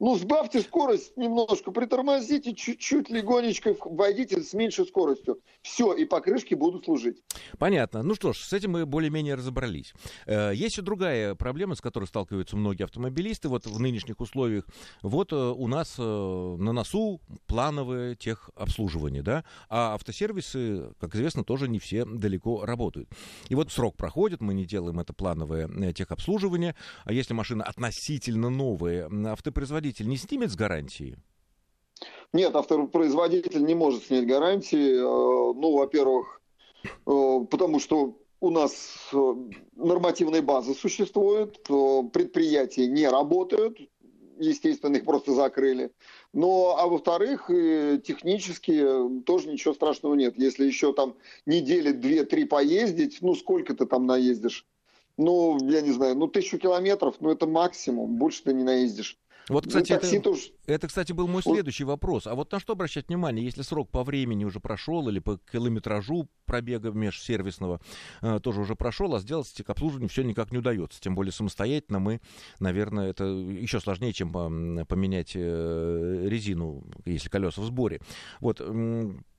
Ну, 0.00 0.16
сбавьте 0.16 0.62
скорость 0.62 1.14
немножко, 1.18 1.72
притормозите 1.72 2.54
чуть-чуть, 2.54 3.10
легонечко, 3.10 3.76
войдите 3.84 4.40
с 4.40 4.54
меньшей 4.54 4.86
скоростью. 4.86 5.40
Все, 5.60 5.92
и 5.92 6.06
покрышки 6.06 6.54
будут 6.54 6.86
служить. 6.86 7.22
Понятно. 7.58 8.02
Ну 8.02 8.14
что 8.14 8.32
ж, 8.32 8.38
с 8.38 8.54
этим 8.54 8.70
мы 8.70 8.86
более-менее 8.86 9.34
разобрались. 9.34 9.92
Э, 10.24 10.52
есть 10.54 10.78
и 10.78 10.80
другая 10.80 11.34
проблема, 11.34 11.74
с 11.74 11.82
которой 11.82 12.06
сталкиваются 12.06 12.56
многие 12.56 12.84
автомобилисты 12.84 13.50
вот 13.50 13.66
в 13.66 13.78
нынешних 13.78 14.20
условиях. 14.20 14.66
Вот 15.02 15.34
э, 15.34 15.36
у 15.36 15.66
нас 15.66 15.96
э, 15.98 16.02
на 16.02 16.72
носу 16.72 17.20
плановое 17.46 18.14
техобслуживание, 18.14 19.22
да, 19.22 19.44
а 19.68 19.94
автосервисы, 19.94 20.94
как 20.98 21.14
известно, 21.14 21.44
тоже 21.44 21.68
не 21.68 21.78
все 21.78 22.06
далеко 22.06 22.64
работают. 22.64 23.10
И 23.50 23.54
вот 23.54 23.70
срок 23.70 23.98
проходит, 23.98 24.40
мы 24.40 24.54
не 24.54 24.64
делаем 24.64 24.98
это 24.98 25.12
плановое 25.12 25.92
техобслуживание, 25.92 26.74
а 27.04 27.12
если 27.12 27.34
машина 27.34 27.64
относительно 27.64 28.48
новая, 28.48 29.10
автопроизводитель 29.30 29.89
автопроизводитель 29.90 30.08
не 30.08 30.16
снимет 30.16 30.50
с 30.50 30.56
гарантии? 30.56 31.16
Нет, 32.32 32.54
автопроизводитель 32.54 33.64
не 33.64 33.74
может 33.74 34.04
снять 34.04 34.26
гарантии. 34.26 34.94
Э, 34.94 35.54
ну, 35.54 35.76
во-первых, 35.76 36.40
э, 36.84 36.90
потому 37.50 37.80
что 37.80 38.16
у 38.40 38.50
нас 38.50 39.10
э, 39.12 39.34
нормативной 39.74 40.40
базы 40.40 40.74
существует, 40.74 41.58
э, 41.68 42.02
предприятия 42.12 42.86
не 42.86 43.08
работают, 43.08 43.78
естественно, 44.38 44.96
их 44.96 45.04
просто 45.04 45.32
закрыли. 45.32 45.90
Но, 46.32 46.76
а 46.78 46.86
во-вторых, 46.86 47.48
технически 47.48 49.22
тоже 49.26 49.48
ничего 49.48 49.74
страшного 49.74 50.14
нет. 50.14 50.38
Если 50.38 50.64
еще 50.64 50.92
там 50.92 51.16
недели 51.44 51.90
две-три 51.90 52.44
поездить, 52.44 53.18
ну 53.20 53.34
сколько 53.34 53.74
ты 53.74 53.84
там 53.84 54.06
наездишь? 54.06 54.66
Ну, 55.18 55.58
я 55.68 55.82
не 55.82 55.90
знаю, 55.90 56.16
ну 56.16 56.28
тысячу 56.28 56.58
километров, 56.58 57.16
ну 57.20 57.30
это 57.30 57.46
максимум, 57.46 58.16
больше 58.16 58.44
ты 58.44 58.54
не 58.54 58.62
наездишь. 58.62 59.18
Вот, 59.50 59.64
ну, 59.64 59.68
кстати, 59.68 59.92
это, 59.92 60.20
тоже... 60.20 60.42
это, 60.66 60.86
кстати, 60.86 61.12
был 61.12 61.26
мой 61.26 61.42
следующий 61.42 61.84
вопрос. 61.84 62.26
А 62.26 62.34
вот 62.34 62.52
на 62.52 62.60
что 62.60 62.74
обращать 62.74 63.08
внимание, 63.08 63.44
если 63.44 63.62
срок 63.62 63.90
по 63.90 64.04
времени 64.04 64.44
уже 64.44 64.60
прошел 64.60 65.08
или 65.08 65.18
по 65.18 65.38
километражу 65.52 66.28
пробега 66.46 66.90
межсервисного 66.90 67.80
э, 68.22 68.38
тоже 68.40 68.60
уже 68.60 68.76
прошел, 68.76 69.14
а 69.14 69.20
сделать 69.20 69.52
техобслуживание 69.52 70.08
все 70.08 70.22
никак 70.22 70.52
не 70.52 70.58
удается. 70.58 71.00
Тем 71.00 71.14
более 71.14 71.32
самостоятельно 71.32 71.98
мы, 71.98 72.20
наверное, 72.60 73.10
это 73.10 73.24
еще 73.24 73.80
сложнее, 73.80 74.12
чем 74.12 74.32
поменять 74.86 75.32
э, 75.34 76.26
резину, 76.28 76.84
если 77.04 77.28
колеса 77.28 77.60
в 77.60 77.64
сборе. 77.64 78.00
Вот 78.40 78.60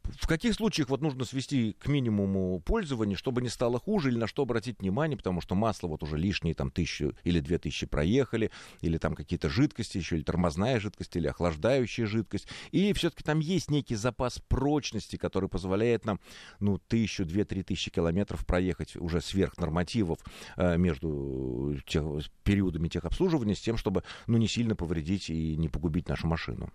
в 0.04 0.28
каких 0.28 0.54
случаях 0.54 0.90
вот 0.90 1.02
нужно 1.02 1.26
свести 1.26 1.74
к 1.74 1.88
минимуму 1.88 2.60
пользования, 2.62 3.16
чтобы 3.16 3.42
не 3.42 3.50
стало 3.50 3.80
хуже, 3.80 4.10
или 4.10 4.18
на 4.18 4.28
что 4.28 4.44
обратить 4.44 4.80
внимание, 4.80 5.18
потому 5.18 5.42
что 5.42 5.56
масло 5.56 5.88
вот 5.88 6.04
уже 6.04 6.18
лишние 6.18 6.56
там 6.56 6.72
тысячу 6.72 7.16
или 7.24 7.40
две 7.40 7.58
тысячи 7.58 7.86
проехали, 7.86 8.52
или 8.82 8.98
там 8.98 9.16
какие-то 9.16 9.50
жидкости 9.50 9.98
еще, 9.98 10.18
или 10.18 10.24
тормозная 10.24 10.80
жидкость, 10.80 11.16
или 11.16 11.28
охлаждающая 11.28 12.06
жидкость, 12.06 12.48
и 12.72 12.94
все-таки 12.94 13.24
там 13.24 13.40
есть 13.40 13.70
некий 13.70 13.96
запас 13.96 14.40
прочности, 14.48 15.16
который 15.16 15.50
позволяет 15.50 16.06
нам, 16.06 16.20
ну, 16.60 16.78
тысячу, 16.78 17.26
две, 17.26 17.46
три 17.46 17.64
тысячи 17.64 17.92
километров 17.92 18.46
проехать 18.46 18.96
уже 18.96 19.22
сверх 19.22 19.58
нормативов 19.58 20.20
э, 20.58 20.78
между 20.78 21.78
тех, 21.88 22.04
периодами 22.44 22.88
техобслуживания 22.88 23.56
с 23.56 23.62
тем, 23.62 23.78
чтобы, 23.78 24.04
ну, 24.28 24.38
не 24.38 24.48
сильно 24.48 24.76
повредить 24.76 25.30
и 25.30 25.56
не 25.56 25.70
погубить 25.70 26.10
нашу 26.10 26.28
машину. 26.28 26.72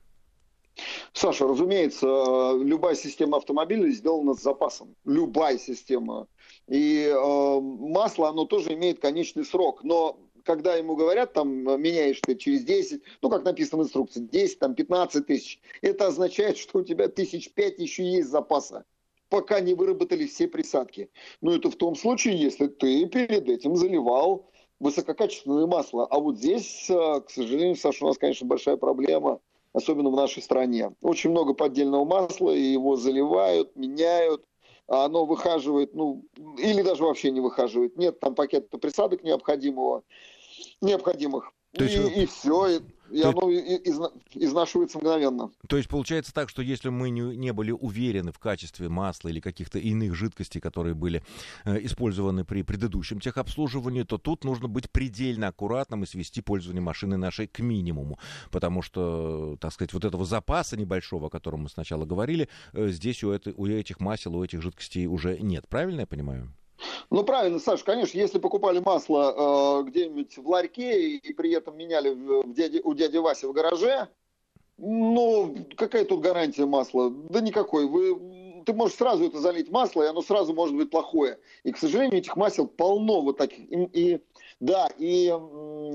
Саша, 1.13 1.47
разумеется, 1.47 2.53
любая 2.61 2.95
система 2.95 3.39
автомобиля 3.39 3.89
сделана 3.91 4.35
с 4.35 4.43
запасом. 4.43 4.95
Любая 5.05 5.59
система. 5.59 6.27
И 6.69 7.07
э, 7.07 7.61
масло, 7.61 8.29
оно 8.29 8.45
тоже 8.45 8.75
имеет 8.75 9.01
конечный 9.01 9.45
срок. 9.45 9.83
Но 9.85 10.19
когда 10.45 10.77
ему 10.77 10.95
говорят, 10.97 11.33
там, 11.33 11.51
меняешь 11.81 12.21
ты 12.21 12.37
через 12.37 12.65
10, 12.65 13.03
ну, 13.23 13.31
как 13.31 13.45
написано 13.45 13.83
в 13.83 13.87
инструкции, 13.87 14.21
10, 14.21 14.59
там, 14.59 14.75
15 14.75 15.27
тысяч, 15.27 15.61
это 15.81 16.09
означает, 16.09 16.59
что 16.59 16.81
у 16.81 16.85
тебя 16.85 17.09
тысяч 17.09 17.53
пять 17.53 17.79
еще 17.79 18.05
есть 18.05 18.29
запаса 18.29 18.85
пока 19.29 19.59
не 19.59 19.75
выработали 19.75 20.25
все 20.27 20.47
присадки. 20.47 21.11
Но 21.41 21.53
это 21.53 21.69
в 21.69 21.75
том 21.75 21.97
случае, 21.97 22.41
если 22.41 22.69
ты 22.69 23.07
перед 23.07 23.49
этим 23.49 23.75
заливал 23.75 24.49
высококачественное 24.79 25.67
масло. 25.67 26.07
А 26.07 26.21
вот 26.21 26.39
здесь, 26.39 26.89
э, 26.89 27.21
к 27.21 27.31
сожалению, 27.31 27.75
Саша, 27.75 28.05
у 28.05 28.09
нас, 28.09 28.19
конечно, 28.19 28.47
большая 28.47 28.77
проблема– 28.77 29.41
особенно 29.77 30.09
в 30.09 30.17
нашей 30.17 30.43
стране. 30.43 30.95
Очень 31.03 31.31
много 31.31 31.53
поддельного 31.53 32.07
масла, 32.07 32.51
и 32.51 32.63
его 32.63 32.97
заливают, 32.97 33.77
меняют, 33.77 34.43
а 34.89 35.05
оно 35.05 35.27
выхаживает, 35.27 35.95
ну, 35.95 36.25
или 36.57 36.81
даже 36.81 37.05
вообще 37.05 37.31
не 37.31 37.43
выхаживает. 37.43 37.95
Нет 37.99 38.19
там 38.19 38.35
пакета 38.35 38.79
присадок 38.79 39.23
необходимого, 39.23 40.03
необходимых. 40.81 41.53
То 41.73 41.85
есть... 41.85 41.97
и, 41.97 42.23
и 42.23 42.27
все, 42.27 42.81
и 43.11 43.23
То 43.23 43.31
оно 43.31 43.51
из, 43.51 43.99
изнашивается 44.35 44.99
мгновенно. 44.99 45.51
То 45.69 45.77
есть 45.77 45.89
получается 45.89 46.33
так, 46.33 46.49
что 46.49 46.63
если 46.63 46.89
мы 46.89 47.11
не, 47.11 47.37
не 47.37 47.53
были 47.53 47.71
уверены 47.71 48.33
в 48.33 48.39
качестве 48.39 48.89
масла 48.89 49.29
или 49.29 49.41
каких-то 49.41 49.79
иных 49.79 50.15
жидкостей, 50.15 50.61
которые 50.61 50.95
были 50.95 51.23
э, 51.65 51.85
использованы 51.85 52.45
при 52.45 52.63
предыдущем 52.63 53.21
техобслуживании, 53.21 54.03
то 54.03 54.19
тут 54.19 54.45
нужно 54.45 54.69
быть 54.69 54.91
предельно 54.91 55.49
аккуратным 55.49 56.05
и 56.05 56.07
свести 56.07 56.41
пользование 56.41 56.83
машины 56.83 57.17
нашей 57.17 57.47
к 57.47 57.61
минимуму. 57.61 58.19
Потому 58.51 58.83
что, 58.83 59.57
так 59.61 59.73
сказать, 59.73 59.93
вот 59.93 60.05
этого 60.05 60.25
запаса 60.25 60.77
небольшого, 60.77 61.29
о 61.29 61.31
котором 61.31 61.61
мы 61.63 61.69
сначала 61.69 62.05
говорили, 62.05 62.49
э, 62.73 62.89
здесь 62.89 63.23
у, 63.25 63.31
этой, 63.31 63.53
у 63.57 63.67
этих 63.67 64.01
масел, 64.01 64.37
у 64.37 64.45
этих 64.45 64.63
жидкостей 64.63 65.07
уже 65.07 65.39
нет. 65.39 65.67
Правильно 65.69 66.01
я 66.01 66.07
понимаю? 66.07 66.53
Ну, 67.11 67.23
правильно, 67.25 67.59
Саш, 67.59 67.85
конечно, 67.85 68.19
если 68.19 68.39
покупали 68.39 68.81
масло 68.81 69.83
э, 69.83 69.89
где-нибудь 69.89 70.37
в 70.39 70.49
ларьке 70.49 71.17
и, 71.17 71.33
при 71.33 71.53
этом 71.53 71.77
меняли 71.77 72.11
в, 72.11 72.43
в 72.43 72.53
дяди, 72.53 72.81
у 72.83 72.95
дяди 72.95 73.17
Васи 73.19 73.47
в 73.47 73.53
гараже, 73.53 74.09
ну, 74.79 75.57
какая 75.77 76.05
тут 76.05 76.21
гарантия 76.21 76.67
масла? 76.67 77.11
Да 77.11 77.41
никакой. 77.41 77.87
Вы, 77.87 78.63
ты 78.67 78.75
можешь 78.75 78.97
сразу 78.97 79.25
это 79.25 79.39
залить 79.39 79.71
масло, 79.71 80.03
и 80.03 80.09
оно 80.09 80.21
сразу 80.21 80.53
может 80.53 80.77
быть 80.77 80.91
плохое. 80.91 81.39
И, 81.63 81.73
к 81.73 81.79
сожалению, 81.79 82.19
этих 82.19 82.37
масел 82.37 82.67
полно 82.67 83.23
вот 83.23 83.39
таких. 83.39 83.71
И, 83.71 83.89
и 83.93 84.21
да, 84.61 84.91
и 84.99 85.33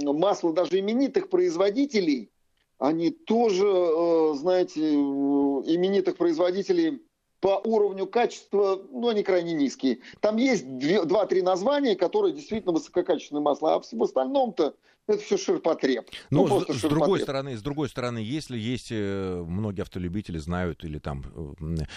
масло 0.03 0.53
даже 0.53 0.79
именитых 0.79 1.29
производителей, 1.29 2.31
они 2.79 3.11
тоже, 3.11 3.67
э, 3.67 4.33
знаете, 4.35 4.81
именитых 4.81 6.17
производителей 6.17 7.03
по 7.41 7.59
уровню 7.63 8.07
качества, 8.07 8.81
ну, 8.91 9.09
они 9.09 9.23
крайне 9.23 9.53
низкие. 9.53 9.99
Там 10.21 10.37
есть 10.37 10.65
два-три 11.05 11.41
названия, 11.41 11.95
которые 11.95 12.33
действительно 12.33 12.71
высококачественные 12.71 13.41
масла, 13.41 13.75
а 13.75 13.81
в 13.81 14.03
остальном-то 14.03 14.75
это 15.07 15.23
все 15.23 15.37
ширпотреб. 15.37 16.07
Ну, 16.29 16.47
ну 16.47 16.61
с, 16.61 16.79
с 16.79 16.81
другой 16.81 17.19
стороны, 17.19 17.57
с 17.57 17.61
другой 17.61 17.89
стороны, 17.89 18.19
если 18.19 18.57
есть 18.57 18.89
э, 18.91 19.43
многие 19.45 19.81
автолюбители 19.81 20.37
знают 20.37 20.85
или 20.85 20.99
там 20.99 21.23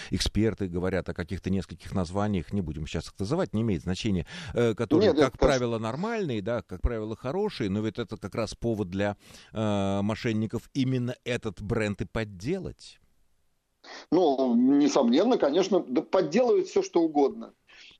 эксперты 0.09 0.67
говорят 0.67 1.07
о 1.09 1.13
каких-то 1.13 1.51
нескольких 1.51 1.93
названиях, 1.93 2.51
не 2.51 2.61
будем 2.61 2.87
сейчас 2.87 3.07
их 3.07 3.13
называть, 3.19 3.53
не 3.53 3.61
имеет 3.61 3.83
значения, 3.83 4.25
э, 4.53 4.73
которые, 4.73 5.13
Нет, 5.13 5.19
как 5.19 5.37
правило, 5.37 5.77
нормальные, 5.77 6.41
да, 6.41 6.63
как 6.63 6.81
правило, 6.81 7.15
хорошие, 7.15 7.69
но 7.69 7.81
ведь 7.81 7.99
это 7.99 8.17
как 8.17 8.33
раз 8.33 8.55
повод 8.55 8.89
для 8.89 9.15
э, 9.53 10.01
мошенников 10.01 10.69
именно 10.73 11.15
этот 11.23 11.61
бренд 11.61 12.01
и 12.01 12.05
подделать. 12.05 12.99
Ну, 14.11 14.55
несомненно, 14.55 15.37
конечно, 15.37 15.83
да 15.87 16.01
подделывают 16.01 16.67
все, 16.67 16.81
что 16.81 17.01
угодно. 17.01 17.53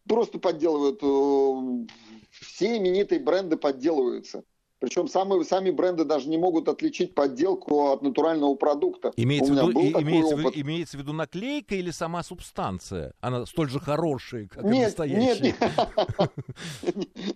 Просто 0.07 0.39
подделывают. 0.39 0.99
Э, 1.01 1.85
все 2.31 2.77
именитые 2.77 3.19
бренды 3.19 3.57
подделываются. 3.57 4.43
Причем 4.79 5.07
самые, 5.07 5.43
сами 5.45 5.71
бренды 5.71 6.03
даже 6.03 6.27
не 6.27 6.37
могут 6.37 6.67
отличить 6.67 7.15
подделку 7.15 7.91
от 7.91 8.01
натурального 8.01 8.55
продукта. 8.55 9.13
Имеется, 9.15 9.53
в 9.53 9.55
виду, 9.55 9.81
имеется, 9.81 10.35
в, 10.35 10.51
имеется 10.53 10.97
в 10.97 10.99
виду 10.99 11.13
наклейка 11.13 11.75
или 11.75 11.91
сама 11.91 12.23
субстанция? 12.23 13.13
Она 13.21 13.45
столь 13.45 13.69
же 13.69 13.79
хорошая, 13.79 14.47
как 14.47 14.63
нет, 14.63 14.75
и 14.75 14.79
настоящая? 14.81 15.41
Нет, 15.41 15.55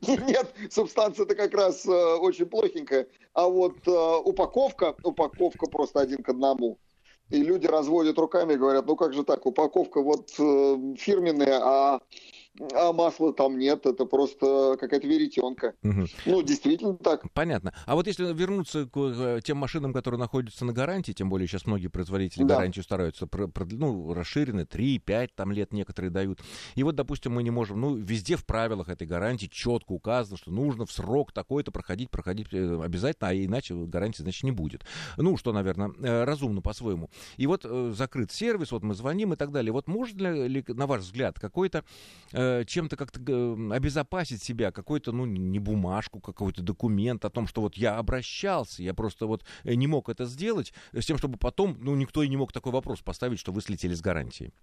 нет, 0.07 0.27
нет, 0.27 0.53
субстанция-то 0.69 1.33
как 1.33 1.53
раз 1.53 1.85
э, 1.85 1.89
очень 1.89 2.45
плохенькая. 2.45 3.07
А 3.33 3.47
вот 3.47 3.88
э, 3.88 4.17
упаковка, 4.25 4.95
упаковка 5.01 5.67
просто 5.69 6.01
один 6.01 6.21
к 6.21 6.29
одному 6.29 6.77
и 7.29 7.43
люди 7.43 7.67
разводят 7.67 8.17
руками 8.17 8.53
и 8.53 8.57
говорят, 8.57 8.85
ну 8.87 8.95
как 8.95 9.13
же 9.13 9.23
так, 9.23 9.45
упаковка 9.45 10.01
вот 10.01 10.31
э, 10.39 10.95
фирменная, 10.97 11.59
а 11.61 12.01
а 12.73 12.93
масла 12.93 13.33
там 13.33 13.57
нет, 13.57 13.85
это 13.85 14.05
просто 14.05 14.77
какая-то 14.79 15.07
веретенка. 15.07 15.73
Угу. 15.83 16.05
Ну, 16.25 16.41
действительно 16.41 16.95
так. 16.95 17.31
Понятно. 17.33 17.73
А 17.85 17.95
вот 17.95 18.07
если 18.07 18.31
вернуться 18.33 18.85
к 18.85 18.97
э, 18.97 19.39
тем 19.43 19.57
машинам, 19.57 19.93
которые 19.93 20.19
находятся 20.19 20.65
на 20.65 20.73
гарантии, 20.73 21.11
тем 21.11 21.29
более 21.29 21.47
сейчас 21.47 21.65
многие 21.65 21.87
производители 21.87 22.43
да. 22.43 22.55
гарантию 22.55 22.83
стараются, 22.83 23.27
ну, 23.71 24.13
расширены, 24.13 24.61
3-5 24.61 25.29
там 25.35 25.51
лет 25.51 25.73
некоторые 25.73 26.11
дают. 26.11 26.39
И 26.75 26.83
вот, 26.83 26.95
допустим, 26.95 27.33
мы 27.33 27.43
не 27.43 27.51
можем, 27.51 27.79
ну, 27.81 27.95
везде 27.95 28.35
в 28.35 28.45
правилах 28.45 28.89
этой 28.89 29.07
гарантии 29.07 29.47
четко 29.47 29.93
указано, 29.93 30.37
что 30.37 30.51
нужно 30.51 30.85
в 30.85 30.91
срок 30.91 31.31
такой-то 31.31 31.71
проходить, 31.71 32.09
проходить 32.09 32.47
э, 32.51 32.81
обязательно, 32.81 33.29
а 33.29 33.33
иначе 33.33 33.73
гарантии, 33.75 34.21
значит, 34.21 34.43
не 34.43 34.51
будет. 34.51 34.85
Ну, 35.17 35.37
что, 35.37 35.53
наверное, 35.53 35.91
э, 36.01 36.23
разумно 36.23 36.61
по-своему. 36.61 37.09
И 37.37 37.47
вот 37.47 37.63
закрыт 37.63 38.31
сервис, 38.31 38.71
вот 38.71 38.83
мы 38.83 38.93
звоним 38.95 39.33
и 39.33 39.35
так 39.35 39.51
далее. 39.51 39.71
Вот 39.71 39.87
может 39.87 40.19
ли, 40.19 40.63
на 40.67 40.87
ваш 40.87 41.01
взгляд, 41.01 41.39
какой-то 41.39 41.83
Э, 42.31 42.48
чем-то 42.65 42.95
как-то 42.95 43.19
обезопасить 43.71 44.43
себя, 44.43 44.71
какой-то, 44.71 45.12
ну, 45.12 45.25
не 45.25 45.59
бумажку, 45.59 46.19
какой-то 46.19 46.62
документ 46.62 47.25
о 47.25 47.29
том, 47.29 47.47
что 47.47 47.62
вот 47.62 47.75
я 47.75 47.97
обращался, 47.97 48.83
я 48.83 48.93
просто 48.93 49.25
вот 49.27 49.43
э, 49.63 49.75
не 49.75 49.88
мог 49.88 50.09
это 50.09 50.25
сделать, 50.25 50.73
с 50.93 51.05
тем, 51.05 51.17
чтобы 51.17 51.38
потом, 51.38 51.77
ну, 51.79 51.95
никто 51.95 52.23
и 52.23 52.27
не 52.27 52.38
мог 52.38 52.51
такой 52.51 52.71
вопрос 52.71 52.99
поставить, 53.01 53.39
что 53.39 53.51
вы 53.51 53.62
слетели 53.62 53.93
с 53.93 54.01
гарантией. 54.01 54.53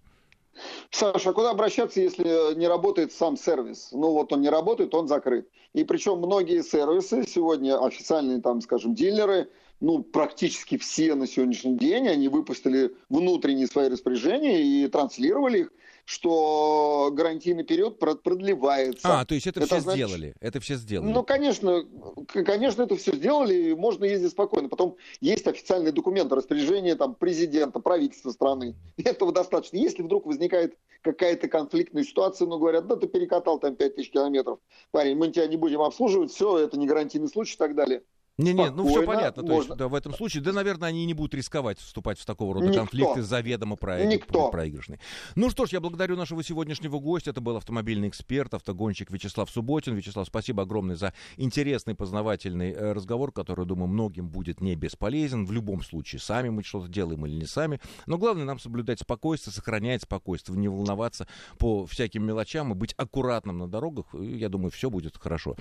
Саша, 0.89 1.29
а 1.29 1.33
куда 1.33 1.51
обращаться, 1.51 2.01
если 2.01 2.55
не 2.55 2.67
работает 2.67 3.11
сам 3.11 3.37
сервис? 3.37 3.89
Ну 3.91 4.11
вот 4.11 4.33
он 4.33 4.41
не 4.41 4.49
работает, 4.49 4.93
он 4.95 5.07
закрыт. 5.07 5.47
И 5.73 5.83
причем 5.83 6.17
многие 6.17 6.63
сервисы 6.63 7.23
сегодня, 7.27 7.83
официальные 7.83 8.41
там, 8.41 8.61
скажем, 8.61 8.95
дилеры, 8.95 9.49
ну, 9.79 10.01
практически 10.01 10.77
все 10.77 11.13
на 11.13 11.27
сегодняшний 11.27 11.77
день, 11.77 12.07
они 12.07 12.29
выпустили 12.29 12.95
внутренние 13.09 13.67
свои 13.67 13.89
распоряжения 13.89 14.59
и 14.61 14.87
транслировали 14.87 15.59
их 15.59 15.71
что 16.07 17.09
гарантийный 17.11 17.65
период 17.65 17.99
продлевается. 17.99 19.01
А, 19.03 19.25
то 19.25 19.35
есть 19.35 19.45
это, 19.45 19.59
это 19.59 19.67
все 19.67 19.79
значит... 19.81 20.07
сделали? 20.07 20.35
Это 20.39 20.61
все 20.61 20.75
сделали? 20.75 21.11
Ну, 21.11 21.21
конечно, 21.21 21.85
конечно, 22.27 22.83
это 22.83 22.95
все 22.95 23.13
сделали, 23.13 23.53
и 23.53 23.75
можно 23.75 24.05
ездить 24.05 24.31
спокойно. 24.31 24.69
Потом 24.69 24.95
есть 25.19 25.45
официальные 25.47 25.91
документы, 25.91 26.33
распоряжение 26.35 26.95
там, 26.95 27.13
президента, 27.13 27.81
правительства 27.81 28.31
страны. 28.31 28.77
Этого 28.97 29.33
достаточно. 29.33 29.75
Если 29.75 30.01
вдруг 30.01 30.25
возникает 30.25 30.77
какая-то 31.01 31.49
конфликтная 31.49 32.05
ситуация, 32.05 32.47
ну, 32.47 32.57
говорят, 32.57 32.87
да, 32.87 32.95
ты 32.95 33.07
перекатал 33.07 33.59
там 33.59 33.75
5000 33.75 34.09
километров, 34.09 34.59
парень, 34.91 35.17
мы 35.17 35.29
тебя 35.29 35.47
не 35.47 35.57
будем 35.57 35.81
обслуживать, 35.81 36.31
все, 36.31 36.57
это 36.57 36.79
не 36.79 36.87
гарантийный 36.87 37.27
случай 37.27 37.55
и 37.55 37.57
так 37.57 37.75
далее. 37.75 38.01
Не, 38.37 38.53
не, 38.53 38.69
ну 38.69 38.87
все 38.87 39.03
понятно. 39.03 39.41
То 39.41 39.53
есть, 39.53 39.69
да, 39.75 39.87
в 39.87 39.95
этом 39.95 40.13
случае, 40.13 40.43
да, 40.43 40.53
наверное, 40.53 40.89
они 40.89 41.05
не 41.05 41.15
будут 41.15 41.33
рисковать 41.33 41.79
вступать 41.79 42.19
в 42.19 42.25
такого 42.25 42.53
рода 42.53 42.67
Никто. 42.67 42.81
конфликты 42.81 43.23
заведомо 43.23 43.75
про 43.77 44.05
Никто. 44.05 44.51
проигрышные. 44.51 44.99
Ну 45.35 45.49
что 45.49 45.65
ж, 45.65 45.69
я 45.69 45.79
благодарю 45.79 46.15
нашего 46.17 46.43
сегодняшнего 46.43 46.99
гостя. 46.99 47.31
Это 47.31 47.41
был 47.41 47.57
автомобильный 47.57 48.09
эксперт, 48.09 48.53
автогонщик 48.53 49.09
Вячеслав 49.09 49.49
Субботин. 49.49 49.95
Вячеслав, 49.95 50.27
спасибо 50.27 50.63
огромное 50.63 50.95
за 50.95 51.13
интересный, 51.37 51.95
познавательный 51.95 52.73
э, 52.73 52.93
разговор, 52.93 53.31
который, 53.31 53.65
думаю, 53.65 53.87
многим 53.87 54.29
будет 54.29 54.61
не 54.61 54.75
бесполезен. 54.75 55.47
В 55.47 55.51
любом 55.51 55.81
случае, 55.81 56.19
сами 56.19 56.49
мы 56.49 56.63
что-то 56.63 56.89
делаем 56.89 57.25
или 57.25 57.33
не 57.33 57.47
сами. 57.47 57.79
Но 58.05 58.19
главное 58.19 58.45
нам 58.45 58.59
соблюдать 58.59 58.99
спокойствие, 58.99 59.51
сохранять 59.51 60.03
спокойствие, 60.03 60.59
не 60.59 60.67
волноваться 60.67 61.27
по 61.57 61.87
всяким 61.87 62.23
мелочам 62.23 62.71
и 62.71 62.75
быть 62.75 62.93
аккуратным 62.97 63.57
на 63.57 63.67
дорогах. 63.67 64.05
И, 64.13 64.37
я 64.37 64.49
думаю, 64.49 64.69
все 64.69 64.91
будет 64.91 65.17
хорошо. 65.17 65.55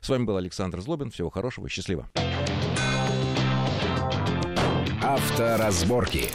С 0.00 0.08
вами 0.08 0.24
был 0.24 0.36
Александр 0.36 0.80
Злобин. 0.80 1.10
Всего 1.10 1.28
хорошего. 1.28 1.68
Счастливо. 1.68 2.08
Авторазборки. 5.02 6.30